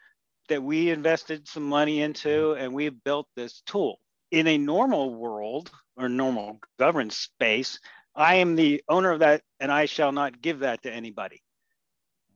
that 0.50 0.64
we 0.64 0.90
invested 0.90 1.48
some 1.48 1.64
money 1.64 2.02
into, 2.02 2.30
mm-hmm. 2.30 2.64
and 2.64 2.74
we 2.74 2.90
built 2.90 3.28
this 3.36 3.62
tool. 3.66 4.00
In 4.32 4.48
a 4.48 4.58
normal 4.58 5.14
world 5.14 5.70
or 5.96 6.10
normal 6.10 6.60
governance 6.80 7.18
space, 7.18 7.80
I 8.16 8.36
am 8.36 8.56
the 8.56 8.84
owner 8.90 9.12
of 9.12 9.20
that, 9.20 9.42
and 9.60 9.72
I 9.72 9.86
shall 9.86 10.12
not 10.12 10.42
give 10.42 10.60
that 10.60 10.84
to 10.84 10.92
anybody 10.92 11.42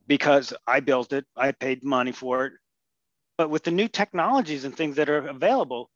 because 0.07 0.53
I 0.65 0.79
built 0.79 1.13
it. 1.13 1.25
I 1.35 1.51
paid 1.51 1.83
money 1.83 2.11
for 2.11 2.45
it. 2.45 2.53
But 3.37 3.49
with 3.49 3.63
the 3.63 3.71
new 3.71 3.87
technologies 3.87 4.63
and 4.63 4.75
things 4.75 4.95
that 4.95 5.09
are 5.09 5.27
available, 5.27 5.89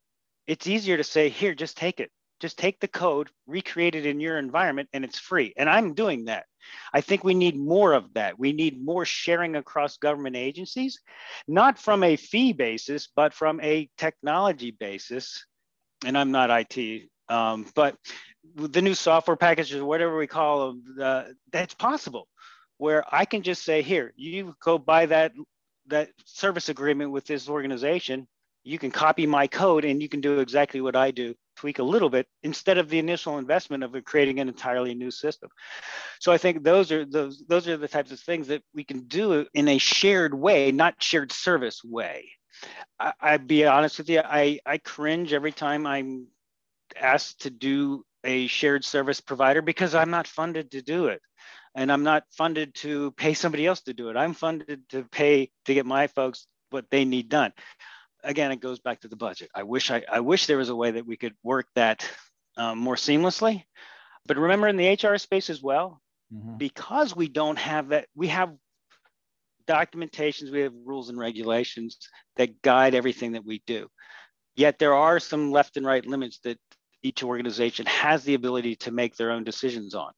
it's 0.46 0.66
easier 0.66 0.96
to 0.96 1.04
say, 1.04 1.28
here, 1.28 1.54
just 1.54 1.76
take 1.76 2.00
it. 2.00 2.10
Just 2.40 2.58
take 2.58 2.80
the 2.80 2.88
code, 2.88 3.28
recreate 3.46 3.94
it 3.94 4.06
in 4.06 4.18
your 4.18 4.38
environment, 4.38 4.88
and 4.92 5.04
it's 5.04 5.18
free. 5.18 5.52
And 5.56 5.68
I'm 5.68 5.94
doing 5.94 6.24
that. 6.24 6.46
I 6.92 7.02
think 7.02 7.22
we 7.22 7.34
need 7.34 7.56
more 7.56 7.92
of 7.92 8.12
that. 8.14 8.38
We 8.38 8.52
need 8.52 8.82
more 8.82 9.04
sharing 9.04 9.56
across 9.56 9.98
government 9.98 10.36
agencies, 10.36 11.00
not 11.46 11.78
from 11.78 12.02
a 12.02 12.16
fee 12.16 12.52
basis, 12.52 13.08
but 13.14 13.34
from 13.34 13.60
a 13.60 13.88
technology 13.98 14.70
basis. 14.70 15.44
And 16.04 16.16
I'm 16.16 16.30
not 16.30 16.50
IT, 16.50 17.10
um, 17.28 17.66
but 17.74 17.96
the 18.54 18.82
new 18.82 18.94
software 18.94 19.36
packages, 19.36 19.82
whatever 19.82 20.16
we 20.16 20.26
call 20.26 20.68
them, 20.68 20.96
uh, 21.00 21.24
that's 21.52 21.74
possible. 21.74 22.28
Where 22.78 23.04
I 23.12 23.24
can 23.26 23.42
just 23.42 23.62
say, 23.62 23.82
here, 23.82 24.12
you 24.16 24.54
go 24.62 24.78
buy 24.78 25.06
that 25.06 25.32
that 25.88 26.10
service 26.24 26.68
agreement 26.68 27.10
with 27.10 27.26
this 27.26 27.48
organization. 27.48 28.26
You 28.62 28.78
can 28.78 28.90
copy 28.90 29.26
my 29.26 29.46
code 29.46 29.84
and 29.84 30.00
you 30.00 30.08
can 30.08 30.20
do 30.20 30.40
exactly 30.40 30.80
what 30.80 30.94
I 30.94 31.10
do, 31.10 31.34
tweak 31.56 31.78
a 31.78 31.82
little 31.82 32.10
bit 32.10 32.26
instead 32.42 32.78
of 32.78 32.88
the 32.88 32.98
initial 32.98 33.38
investment 33.38 33.82
of 33.82 34.04
creating 34.04 34.38
an 34.38 34.48
entirely 34.48 34.94
new 34.94 35.10
system. 35.10 35.50
So 36.20 36.30
I 36.32 36.38
think 36.38 36.62
those 36.62 36.92
are 36.92 37.04
those 37.04 37.42
those 37.48 37.68
are 37.68 37.76
the 37.76 37.88
types 37.88 38.12
of 38.12 38.20
things 38.20 38.48
that 38.48 38.62
we 38.74 38.84
can 38.84 39.02
do 39.02 39.46
in 39.52 39.68
a 39.68 39.78
shared 39.78 40.34
way, 40.34 40.72
not 40.72 41.02
shared 41.02 41.32
service 41.32 41.82
way. 41.84 42.30
I, 42.98 43.12
I'd 43.20 43.46
be 43.46 43.66
honest 43.66 43.98
with 43.98 44.08
you, 44.08 44.20
I, 44.24 44.60
I 44.64 44.78
cringe 44.78 45.32
every 45.32 45.52
time 45.52 45.86
I'm 45.86 46.26
asked 46.98 47.42
to 47.42 47.50
do 47.50 48.04
a 48.24 48.46
shared 48.46 48.84
service 48.84 49.20
provider 49.20 49.62
because 49.62 49.94
I'm 49.94 50.10
not 50.10 50.26
funded 50.26 50.72
to 50.72 50.82
do 50.82 51.06
it. 51.06 51.20
And 51.74 51.92
I'm 51.92 52.02
not 52.02 52.24
funded 52.32 52.74
to 52.76 53.12
pay 53.12 53.34
somebody 53.34 53.66
else 53.66 53.82
to 53.82 53.94
do 53.94 54.08
it. 54.08 54.16
I'm 54.16 54.34
funded 54.34 54.88
to 54.90 55.04
pay 55.04 55.50
to 55.66 55.74
get 55.74 55.86
my 55.86 56.08
folks 56.08 56.46
what 56.70 56.86
they 56.90 57.04
need 57.04 57.28
done. 57.28 57.52
Again, 58.24 58.50
it 58.50 58.60
goes 58.60 58.80
back 58.80 59.00
to 59.00 59.08
the 59.08 59.16
budget. 59.16 59.50
I 59.54 59.62
wish 59.62 59.90
I, 59.90 60.02
I 60.10 60.20
wish 60.20 60.46
there 60.46 60.58
was 60.58 60.68
a 60.68 60.76
way 60.76 60.90
that 60.92 61.06
we 61.06 61.16
could 61.16 61.34
work 61.42 61.66
that 61.74 62.08
um, 62.56 62.78
more 62.78 62.96
seamlessly. 62.96 63.64
But 64.26 64.36
remember 64.36 64.68
in 64.68 64.76
the 64.76 64.88
HR 64.88 65.16
space 65.16 65.48
as 65.48 65.62
well, 65.62 66.00
mm-hmm. 66.32 66.56
because 66.56 67.16
we 67.16 67.28
don't 67.28 67.58
have 67.58 67.88
that, 67.88 68.06
we 68.14 68.28
have 68.28 68.52
documentations, 69.66 70.50
we 70.50 70.60
have 70.60 70.74
rules 70.84 71.08
and 71.08 71.18
regulations 71.18 71.96
that 72.36 72.60
guide 72.62 72.94
everything 72.94 73.32
that 73.32 73.44
we 73.44 73.62
do. 73.66 73.88
Yet 74.56 74.78
there 74.78 74.94
are 74.94 75.20
some 75.20 75.52
left 75.52 75.76
and 75.76 75.86
right 75.86 76.04
limits 76.04 76.40
that 76.44 76.58
each 77.02 77.22
organization 77.22 77.86
has 77.86 78.24
the 78.24 78.34
ability 78.34 78.76
to 78.76 78.90
make 78.90 79.16
their 79.16 79.30
own 79.30 79.44
decisions 79.44 79.94
on. 79.94 80.12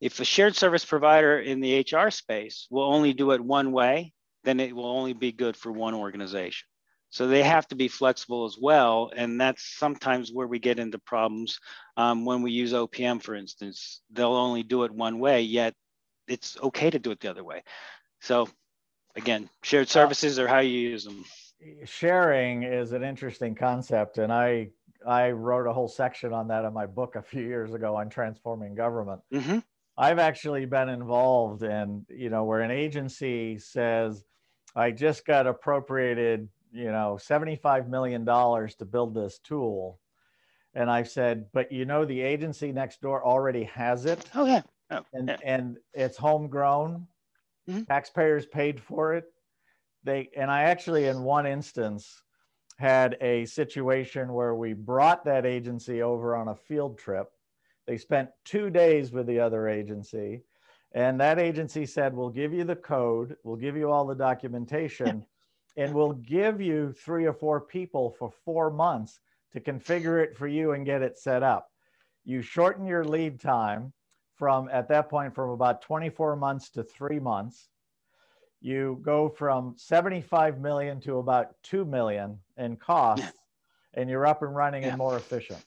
If 0.00 0.20
a 0.20 0.24
shared 0.24 0.56
service 0.56 0.84
provider 0.84 1.38
in 1.38 1.60
the 1.60 1.80
HR 1.80 2.10
space 2.10 2.66
will 2.70 2.84
only 2.84 3.12
do 3.12 3.32
it 3.32 3.40
one 3.40 3.72
way, 3.72 4.12
then 4.44 4.60
it 4.60 4.74
will 4.74 4.86
only 4.86 5.12
be 5.12 5.32
good 5.32 5.56
for 5.56 5.70
one 5.70 5.94
organization. 5.94 6.66
So 7.10 7.26
they 7.26 7.42
have 7.42 7.66
to 7.68 7.74
be 7.74 7.88
flexible 7.88 8.44
as 8.44 8.56
well. 8.58 9.10
And 9.14 9.40
that's 9.40 9.76
sometimes 9.76 10.32
where 10.32 10.46
we 10.46 10.58
get 10.58 10.78
into 10.78 10.98
problems 10.98 11.58
um, 11.96 12.24
when 12.24 12.40
we 12.42 12.52
use 12.52 12.72
OPM, 12.72 13.20
for 13.22 13.34
instance. 13.34 14.00
They'll 14.12 14.34
only 14.34 14.62
do 14.62 14.84
it 14.84 14.92
one 14.92 15.18
way, 15.18 15.42
yet 15.42 15.74
it's 16.28 16.56
okay 16.62 16.88
to 16.88 16.98
do 16.98 17.10
it 17.10 17.20
the 17.20 17.30
other 17.30 17.44
way. 17.44 17.64
So 18.20 18.48
again, 19.16 19.50
shared 19.62 19.88
services 19.88 20.38
are 20.38 20.46
how 20.46 20.60
you 20.60 20.78
use 20.78 21.04
them. 21.04 21.24
Sharing 21.84 22.62
is 22.62 22.92
an 22.92 23.02
interesting 23.02 23.54
concept. 23.56 24.18
And 24.18 24.32
I 24.32 24.70
I 25.06 25.30
wrote 25.30 25.66
a 25.66 25.72
whole 25.72 25.88
section 25.88 26.32
on 26.32 26.48
that 26.48 26.64
in 26.64 26.72
my 26.72 26.86
book 26.86 27.16
a 27.16 27.22
few 27.22 27.42
years 27.42 27.74
ago 27.74 27.96
on 27.96 28.10
transforming 28.10 28.74
government. 28.74 29.20
Mm-hmm. 29.32 29.58
I've 29.96 30.18
actually 30.18 30.66
been 30.66 30.88
involved 30.88 31.62
in, 31.62 32.06
you 32.08 32.30
know, 32.30 32.44
where 32.44 32.60
an 32.60 32.70
agency 32.70 33.58
says, 33.58 34.24
I 34.74 34.90
just 34.92 35.26
got 35.26 35.46
appropriated, 35.46 36.48
you 36.72 36.90
know, 36.90 37.18
$75 37.20 37.88
million 37.88 38.24
to 38.24 38.84
build 38.90 39.14
this 39.14 39.38
tool. 39.38 39.98
And 40.74 40.90
I've 40.90 41.08
said, 41.08 41.46
but 41.52 41.72
you 41.72 41.84
know, 41.84 42.04
the 42.04 42.20
agency 42.20 42.72
next 42.72 43.00
door 43.00 43.24
already 43.24 43.64
has 43.64 44.06
it. 44.06 44.24
Oh, 44.34 44.46
yeah. 44.46 44.62
Oh, 44.90 45.04
and, 45.12 45.28
yeah. 45.28 45.36
and 45.44 45.76
it's 45.92 46.16
homegrown. 46.16 47.06
Mm-hmm. 47.68 47.82
Taxpayers 47.82 48.46
paid 48.46 48.80
for 48.80 49.14
it. 49.14 49.24
They, 50.04 50.30
and 50.36 50.50
I 50.50 50.62
actually, 50.62 51.06
in 51.06 51.22
one 51.22 51.46
instance, 51.46 52.22
had 52.80 53.18
a 53.20 53.44
situation 53.44 54.32
where 54.32 54.54
we 54.54 54.72
brought 54.72 55.22
that 55.26 55.44
agency 55.44 56.00
over 56.00 56.34
on 56.34 56.48
a 56.48 56.54
field 56.54 56.98
trip. 56.98 57.30
They 57.86 57.98
spent 57.98 58.30
two 58.46 58.70
days 58.70 59.12
with 59.12 59.26
the 59.26 59.38
other 59.38 59.68
agency. 59.68 60.44
And 60.92 61.20
that 61.20 61.38
agency 61.38 61.84
said, 61.84 62.14
We'll 62.14 62.30
give 62.30 62.54
you 62.54 62.64
the 62.64 62.76
code, 62.76 63.36
we'll 63.44 63.56
give 63.56 63.76
you 63.76 63.90
all 63.90 64.06
the 64.06 64.14
documentation, 64.14 65.26
and 65.76 65.94
we'll 65.94 66.14
give 66.14 66.62
you 66.62 66.92
three 66.92 67.26
or 67.26 67.34
four 67.34 67.60
people 67.60 68.16
for 68.18 68.30
four 68.46 68.70
months 68.70 69.20
to 69.52 69.60
configure 69.60 70.24
it 70.24 70.34
for 70.34 70.48
you 70.48 70.72
and 70.72 70.86
get 70.86 71.02
it 71.02 71.18
set 71.18 71.42
up. 71.42 71.68
You 72.24 72.40
shorten 72.40 72.86
your 72.86 73.04
lead 73.04 73.40
time 73.40 73.92
from 74.36 74.70
at 74.72 74.88
that 74.88 75.10
point 75.10 75.34
from 75.34 75.50
about 75.50 75.82
24 75.82 76.34
months 76.34 76.70
to 76.70 76.82
three 76.82 77.20
months 77.20 77.68
you 78.60 79.00
go 79.02 79.28
from 79.28 79.74
75 79.76 80.60
million 80.60 81.00
to 81.00 81.18
about 81.18 81.54
2 81.64 81.84
million 81.84 82.38
in 82.56 82.76
costs 82.76 83.32
and 83.94 84.08
you're 84.10 84.26
up 84.26 84.42
and 84.42 84.54
running 84.54 84.82
yeah. 84.82 84.90
and 84.90 84.98
more 84.98 85.16
efficient. 85.16 85.64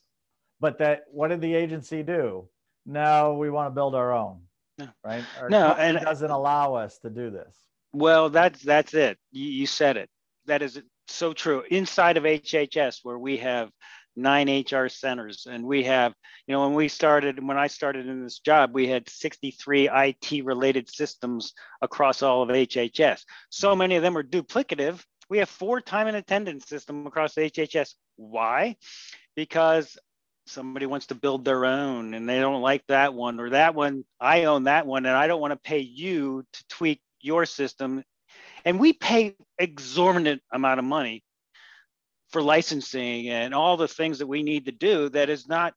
But 0.59 0.77
that 0.79 1.03
what 1.11 1.29
did 1.29 1.41
the 1.41 1.53
agency 1.53 2.03
do? 2.03 2.47
No 2.85 3.33
we 3.33 3.49
want 3.49 3.67
to 3.67 3.71
build 3.71 3.95
our 3.95 4.13
own 4.13 4.41
yeah. 4.77 4.87
right? 5.03 5.23
Our 5.39 5.49
no 5.49 5.73
and 5.73 5.97
it 5.97 6.03
doesn't 6.03 6.31
allow 6.31 6.75
us 6.75 6.97
to 6.99 7.09
do 7.09 7.29
this. 7.29 7.55
Well 7.91 8.29
that's 8.29 8.61
that's 8.61 8.93
it. 8.93 9.17
You, 9.31 9.45
you 9.45 9.67
said 9.67 9.97
it. 9.97 10.09
That 10.45 10.61
is 10.61 10.81
so 11.07 11.33
true. 11.33 11.63
Inside 11.69 12.17
of 12.17 12.23
hhs 12.23 12.99
where 13.03 13.17
we 13.17 13.37
have 13.37 13.71
nine 14.15 14.47
HR 14.49 14.87
centers. 14.87 15.47
And 15.49 15.65
we 15.65 15.83
have, 15.83 16.13
you 16.47 16.53
know, 16.53 16.61
when 16.65 16.73
we 16.73 16.87
started, 16.87 17.45
when 17.45 17.57
I 17.57 17.67
started 17.67 18.07
in 18.07 18.23
this 18.23 18.39
job, 18.39 18.73
we 18.73 18.87
had 18.87 19.09
63 19.09 19.89
IT 19.89 20.45
related 20.45 20.89
systems 20.89 21.53
across 21.81 22.21
all 22.21 22.43
of 22.43 22.49
HHS. 22.49 23.23
So 23.49 23.69
mm-hmm. 23.69 23.79
many 23.79 23.95
of 23.95 24.03
them 24.03 24.17
are 24.17 24.23
duplicative. 24.23 25.03
We 25.29 25.39
have 25.39 25.49
four 25.49 25.81
time 25.81 26.07
and 26.07 26.17
attendance 26.17 26.67
system 26.67 27.07
across 27.07 27.35
HHS. 27.35 27.93
Why? 28.17 28.75
Because 29.35 29.97
somebody 30.45 30.85
wants 30.85 31.07
to 31.07 31.15
build 31.15 31.45
their 31.45 31.65
own 31.65 32.13
and 32.13 32.27
they 32.27 32.39
don't 32.39 32.61
like 32.61 32.85
that 32.87 33.13
one 33.13 33.39
or 33.39 33.51
that 33.51 33.75
one. 33.75 34.03
I 34.19 34.43
own 34.45 34.65
that 34.65 34.85
one 34.85 35.05
and 35.05 35.15
I 35.15 35.27
don't 35.27 35.41
want 35.41 35.51
to 35.51 35.69
pay 35.69 35.79
you 35.79 36.43
to 36.51 36.67
tweak 36.67 37.01
your 37.21 37.45
system. 37.45 38.03
And 38.65 38.79
we 38.79 38.93
pay 38.93 39.35
exorbitant 39.57 40.41
amount 40.51 40.79
of 40.79 40.85
money 40.85 41.23
for 42.33 42.41
licensing 42.41 43.29
and 43.29 43.53
all 43.53 43.77
the 43.77 43.87
things 43.87 44.19
that 44.19 44.27
we 44.27 44.43
need 44.43 44.65
to 44.65 44.71
do 44.71 45.07
that 45.09 45.29
is 45.29 45.47
not 45.47 45.73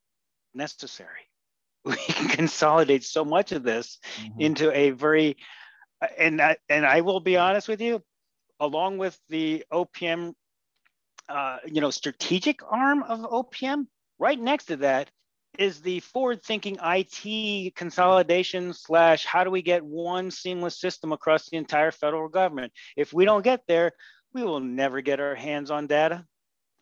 necessary. 0.55 1.11
We 1.85 1.95
can 1.95 2.29
consolidate 2.29 3.05
so 3.05 3.25
much 3.25 3.53
of 3.53 3.63
this 3.63 4.01
mm-hmm. 4.19 4.41
into 4.41 4.77
a 4.77 4.91
very, 4.91 5.37
and 6.19 6.43
I, 6.43 6.57
and 6.69 6.85
I 6.85 7.03
will 7.03 7.21
be 7.21 7.37
honest 7.37 7.69
with 7.69 7.81
you, 7.81 8.03
along 8.59 8.99
with 8.99 9.17
the 9.29 9.65
OPM, 9.73 10.35
uh, 11.29 11.59
you 11.65 11.81
know, 11.81 11.91
strategic 11.91 12.61
arm 12.69 13.05
of 13.05 13.21
OPM, 13.21 13.87
right 14.19 14.41
next 14.41 14.65
to 14.65 14.79
that 14.79 15.11
is 15.61 15.81
the 15.81 16.01
forward-thinking 16.01 16.79
IT 16.83 17.75
consolidation 17.77 18.73
slash 18.73 19.25
how 19.25 19.45
do 19.45 19.51
we 19.51 19.63
get 19.63 19.85
one 19.85 20.33
seamless 20.33 20.81
system 20.81 21.13
across 21.13 21.49
the 21.49 21.57
entire 21.57 21.93
federal 21.93 22.29
government? 22.29 22.73
If 22.97 23.13
we 23.13 23.25
don't 23.25 23.45
get 23.45 23.63
there, 23.69 23.93
we 24.35 24.43
will 24.43 24.61
never 24.61 25.01
get 25.03 25.21
our 25.21 25.35
hands 25.37 25.71
on 25.71 25.87
data. 25.87 26.27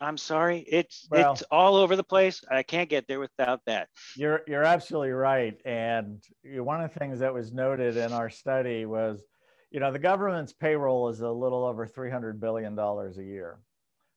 I'm 0.05 0.19
sorry. 0.19 0.59
It's 0.69 1.09
well, 1.11 1.33
it's 1.33 1.43
all 1.51 1.77
over 1.77 1.97
the 1.97 2.05
place. 2.05 2.45
I 2.51 2.63
can't 2.63 2.91
get 2.91 3.09
there 3.09 3.21
without 3.21 3.61
that. 3.67 3.89
You're 4.17 4.43
you're 4.47 4.63
absolutely 4.63 5.13
right. 5.13 5.59
And 5.65 6.23
one 6.45 6.83
of 6.83 6.93
the 6.93 6.99
things 6.99 7.21
that 7.21 7.33
was 7.33 7.53
noted 7.53 7.97
in 7.97 8.13
our 8.13 8.29
study 8.29 8.85
was, 8.85 9.23
you 9.71 9.81
know, 9.81 9.91
the 9.91 9.99
government's 9.99 10.53
payroll 10.53 11.09
is 11.09 11.21
a 11.21 11.31
little 11.31 11.65
over 11.65 11.87
300 11.87 12.39
billion 12.39 12.75
dollars 12.75 13.17
a 13.17 13.25
year. 13.25 13.59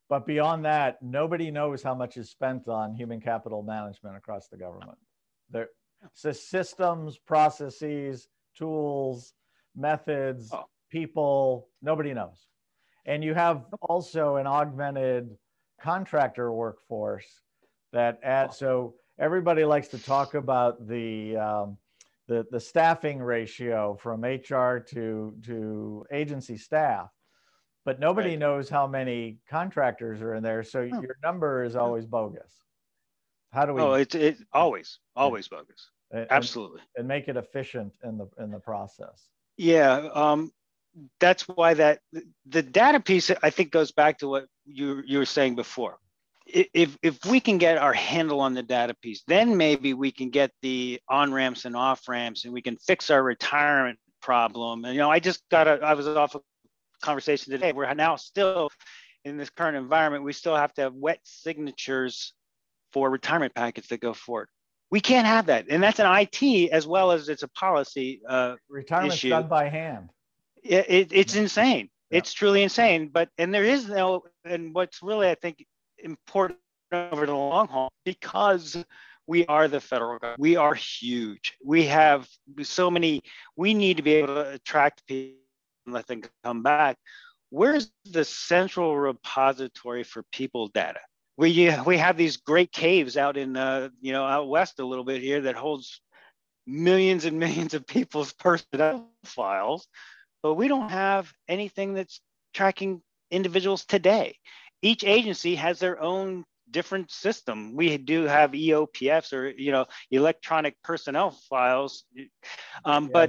But 0.09 0.25
beyond 0.25 0.65
that, 0.65 1.01
nobody 1.01 1.51
knows 1.51 1.81
how 1.81 1.95
much 1.95 2.17
is 2.17 2.29
spent 2.29 2.67
on 2.67 2.93
human 2.93 3.21
capital 3.21 3.63
management 3.63 4.17
across 4.17 4.47
the 4.47 4.57
government. 4.57 4.97
There, 5.49 5.69
so 6.13 6.31
systems, 6.31 7.17
processes, 7.17 8.27
tools, 8.57 9.33
methods, 9.75 10.49
oh. 10.53 10.65
people, 10.89 11.69
nobody 11.81 12.13
knows. 12.13 12.47
And 13.05 13.23
you 13.23 13.33
have 13.33 13.65
also 13.81 14.35
an 14.35 14.47
augmented 14.47 15.37
contractor 15.81 16.51
workforce 16.51 17.25
that 17.93 18.19
add, 18.23 18.49
oh. 18.49 18.53
so 18.53 18.93
everybody 19.19 19.63
likes 19.63 19.87
to 19.89 19.99
talk 19.99 20.33
about 20.33 20.87
the, 20.87 21.37
um, 21.37 21.77
the, 22.27 22.45
the 22.51 22.59
staffing 22.59 23.19
ratio 23.19 23.97
from 24.01 24.23
HR 24.23 24.79
to, 24.91 25.33
to 25.45 26.05
agency 26.11 26.57
staff, 26.57 27.09
but 27.85 27.99
nobody 27.99 28.31
right. 28.31 28.39
knows 28.39 28.69
how 28.69 28.85
many 28.85 29.37
contractors 29.49 30.21
are 30.21 30.35
in 30.35 30.43
there. 30.43 30.63
So 30.63 30.81
oh. 30.81 31.01
your 31.01 31.17
number 31.23 31.63
is 31.63 31.75
always 31.75 32.05
bogus. 32.05 32.51
How 33.53 33.65
do 33.65 33.73
we? 33.73 33.81
Oh, 33.81 33.93
it's 33.93 34.13
it 34.13 34.37
always, 34.53 34.99
always 35.15 35.47
bogus. 35.47 35.89
And, 36.11 36.27
Absolutely. 36.29 36.81
And 36.95 37.07
make 37.07 37.27
it 37.27 37.37
efficient 37.37 37.93
in 38.03 38.17
the 38.17 38.27
in 38.39 38.51
the 38.51 38.59
process. 38.59 39.29
Yeah, 39.57 40.09
um, 40.13 40.51
that's 41.19 41.47
why 41.47 41.73
that 41.75 41.99
the 42.45 42.61
data 42.61 42.99
piece 42.99 43.31
I 43.43 43.49
think 43.49 43.71
goes 43.71 43.91
back 43.91 44.19
to 44.19 44.27
what 44.27 44.45
you 44.65 45.01
you 45.05 45.19
were 45.19 45.25
saying 45.25 45.55
before. 45.55 45.97
If 46.45 46.97
if 47.01 47.25
we 47.25 47.39
can 47.39 47.57
get 47.57 47.77
our 47.77 47.93
handle 47.93 48.39
on 48.39 48.53
the 48.53 48.63
data 48.63 48.95
piece, 49.01 49.23
then 49.27 49.57
maybe 49.57 49.93
we 49.93 50.11
can 50.11 50.29
get 50.29 50.51
the 50.61 50.99
on 51.09 51.33
ramps 51.33 51.65
and 51.65 51.75
off 51.75 52.07
ramps, 52.07 52.45
and 52.45 52.53
we 52.53 52.61
can 52.61 52.77
fix 52.77 53.09
our 53.09 53.21
retirement 53.21 53.99
problem. 54.21 54.85
And 54.85 54.93
you 54.93 54.99
know, 54.99 55.11
I 55.11 55.19
just 55.19 55.41
got 55.49 55.67
a 55.67 55.79
I 55.83 55.93
was 55.93 56.07
off 56.07 56.35
a 56.35 56.41
conversation 57.01 57.51
today. 57.51 57.73
We're 57.73 57.93
now 57.93 58.15
still 58.15 58.69
in 59.25 59.37
this 59.37 59.49
current 59.49 59.77
environment. 59.77 60.23
We 60.23 60.33
still 60.33 60.55
have 60.55 60.73
to 60.75 60.81
have 60.83 60.93
wet 60.93 61.19
signatures 61.23 62.33
for 62.93 63.09
retirement 63.09 63.53
packets 63.53 63.89
that 63.89 63.99
go 63.99 64.13
forward. 64.13 64.47
We 64.89 65.01
can't 65.01 65.27
have 65.27 65.47
that, 65.47 65.65
and 65.69 65.83
that's 65.83 65.99
an 65.99 66.07
IT 66.09 66.71
as 66.71 66.87
well 66.87 67.11
as 67.11 67.27
it's 67.27 67.43
a 67.43 67.49
policy 67.49 68.21
uh, 68.27 68.55
retirement 68.69 69.15
issue. 69.15 69.29
done 69.29 69.49
by 69.49 69.67
hand. 69.67 70.11
It, 70.67 70.85
it, 70.89 71.07
it's 71.11 71.35
insane. 71.35 71.89
Yeah. 72.09 72.19
It's 72.19 72.33
truly 72.33 72.63
insane. 72.63 73.09
But 73.09 73.29
and 73.37 73.53
there 73.53 73.63
is 73.63 73.87
no, 73.87 74.23
and 74.45 74.73
what's 74.73 75.01
really 75.01 75.29
I 75.29 75.35
think 75.35 75.65
important 75.99 76.59
over 76.91 77.25
the 77.25 77.33
long 77.33 77.67
haul 77.67 77.89
because 78.05 78.83
we 79.27 79.45
are 79.47 79.67
the 79.67 79.81
federal 79.81 80.19
government. 80.19 80.39
We 80.39 80.55
are 80.55 80.73
huge. 80.73 81.57
We 81.63 81.85
have 81.87 82.27
so 82.63 82.89
many. 82.89 83.21
We 83.55 83.73
need 83.73 83.97
to 83.97 84.03
be 84.03 84.15
able 84.15 84.35
to 84.35 84.51
attract 84.51 85.05
people 85.07 85.39
and 85.85 85.93
let 85.93 86.07
them 86.07 86.21
come 86.43 86.63
back. 86.63 86.97
Where's 87.49 87.91
the 88.05 88.25
central 88.25 88.97
repository 88.97 90.03
for 90.03 90.23
people 90.31 90.67
data? 90.67 90.99
we 91.37 91.71
we 91.85 91.97
have 91.97 92.17
these 92.17 92.37
great 92.37 92.71
caves 92.71 93.15
out 93.15 93.37
in 93.37 93.55
uh, 93.55 93.89
you 94.01 94.11
know 94.11 94.25
out 94.25 94.49
west 94.49 94.79
a 94.79 94.85
little 94.85 95.05
bit 95.05 95.21
here 95.21 95.41
that 95.41 95.55
holds 95.55 96.01
millions 96.65 97.25
and 97.25 97.39
millions 97.39 97.73
of 97.73 97.87
people's 97.87 98.33
personnel 98.39 99.09
files, 99.23 99.87
but 100.43 100.55
we 100.55 100.67
don't 100.67 100.89
have 100.89 101.31
anything 101.47 101.93
that's 101.93 102.21
tracking 102.53 103.01
individuals 103.31 103.85
today. 103.85 104.37
Each 104.81 105.03
agency 105.03 105.55
has 105.55 105.79
their 105.79 106.01
own 106.01 106.45
different 106.69 107.11
system. 107.11 107.75
We 107.75 107.97
do 107.97 108.23
have 108.23 108.51
EOPFs 108.51 109.33
or 109.33 109.49
you 109.49 109.71
know 109.71 109.85
electronic 110.11 110.75
personnel 110.83 111.31
files, 111.49 112.03
um, 112.85 113.09
yeah, 113.13 113.27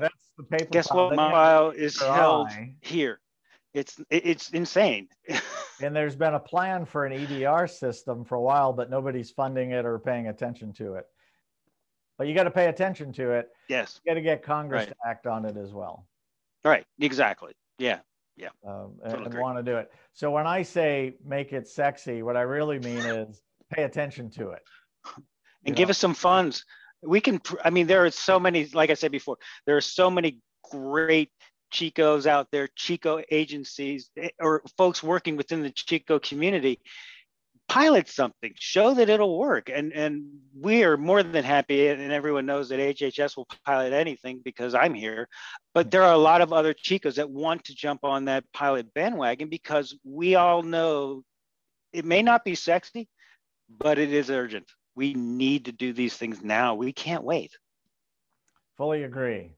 but 0.48 0.70
guess 0.70 0.92
what? 0.92 1.14
My 1.14 1.30
file 1.30 1.70
is 1.70 2.00
held 2.00 2.48
eye. 2.48 2.74
here 2.80 3.20
it's 3.74 4.00
it's 4.10 4.50
insane. 4.50 5.08
and 5.82 5.94
there's 5.94 6.16
been 6.16 6.34
a 6.34 6.40
plan 6.40 6.84
for 6.84 7.06
an 7.06 7.12
EDR 7.12 7.66
system 7.66 8.24
for 8.24 8.36
a 8.36 8.40
while, 8.40 8.72
but 8.72 8.90
nobody's 8.90 9.30
funding 9.30 9.72
it 9.72 9.84
or 9.84 9.98
paying 9.98 10.28
attention 10.28 10.72
to 10.74 10.94
it. 10.94 11.06
But 12.16 12.26
you 12.26 12.34
got 12.34 12.44
to 12.44 12.50
pay 12.50 12.66
attention 12.66 13.12
to 13.14 13.30
it. 13.30 13.48
Yes. 13.68 14.00
You 14.04 14.10
got 14.10 14.14
to 14.14 14.22
get 14.22 14.42
Congress 14.42 14.80
right. 14.80 14.88
to 14.88 14.96
act 15.06 15.26
on 15.26 15.44
it 15.44 15.56
as 15.56 15.72
well. 15.72 16.06
Right. 16.68 16.84
Exactly. 17.00 17.52
Yeah. 17.78 18.00
Yeah. 18.36 18.48
Um, 18.66 18.92
totally 19.02 19.24
and, 19.24 19.34
and 19.34 19.42
want 19.42 19.58
to 19.58 19.62
do 19.62 19.76
it. 19.76 19.90
So 20.12 20.30
when 20.30 20.46
I 20.46 20.62
say 20.62 21.14
make 21.24 21.52
it 21.52 21.66
sexy, 21.66 22.22
what 22.22 22.36
I 22.36 22.42
really 22.42 22.78
mean 22.78 22.98
is 22.98 23.42
pay 23.70 23.84
attention 23.84 24.30
to 24.32 24.50
it. 24.50 24.62
and 25.64 25.74
give 25.74 25.90
us 25.90 25.98
some 25.98 26.14
funds. 26.14 26.64
We 27.02 27.20
can. 27.20 27.40
I 27.64 27.70
mean, 27.70 27.86
there 27.86 28.04
are 28.04 28.10
so 28.10 28.40
many. 28.40 28.66
Like 28.74 28.90
I 28.90 28.94
said 28.94 29.12
before, 29.12 29.36
there 29.66 29.76
are 29.76 29.80
so 29.80 30.10
many 30.10 30.38
great 30.70 31.30
CHCOs 31.72 32.26
out 32.26 32.48
there, 32.50 32.68
CHCO 32.78 33.24
agencies, 33.30 34.10
eh, 34.16 34.30
or 34.40 34.62
folks 34.76 35.02
working 35.02 35.36
within 35.36 35.62
the 35.62 35.70
CHCO 35.70 36.20
community, 36.22 36.80
pilot 37.68 38.08
something, 38.08 38.52
show 38.58 38.94
that 38.94 39.08
it'll 39.08 39.38
work. 39.38 39.70
And, 39.72 39.92
and 39.92 40.24
we 40.58 40.84
are 40.84 40.96
more 40.96 41.22
than 41.22 41.44
happy, 41.44 41.88
and 41.88 42.12
everyone 42.12 42.46
knows 42.46 42.68
that 42.70 42.80
HHS 42.80 43.36
will 43.36 43.46
pilot 43.64 43.92
anything 43.92 44.40
because 44.44 44.74
I'm 44.74 44.94
here. 44.94 45.28
But 45.74 45.90
there 45.90 46.02
are 46.02 46.14
a 46.14 46.18
lot 46.18 46.40
of 46.40 46.52
other 46.52 46.74
CHCOs 46.74 47.16
that 47.16 47.30
want 47.30 47.64
to 47.64 47.74
jump 47.74 48.04
on 48.04 48.24
that 48.24 48.44
pilot 48.52 48.92
bandwagon 48.94 49.48
because 49.48 49.96
we 50.04 50.34
all 50.34 50.62
know 50.62 51.22
it 51.92 52.04
may 52.04 52.22
not 52.22 52.44
be 52.44 52.54
sexy, 52.54 53.08
but 53.68 53.98
it 53.98 54.12
is 54.12 54.30
urgent. 54.30 54.66
We 54.94 55.14
need 55.14 55.66
to 55.66 55.72
do 55.72 55.92
these 55.92 56.16
things 56.16 56.42
now. 56.42 56.74
We 56.74 56.92
can't 56.92 57.24
wait. 57.24 57.52
Fully 58.76 59.04
agree. 59.04 59.52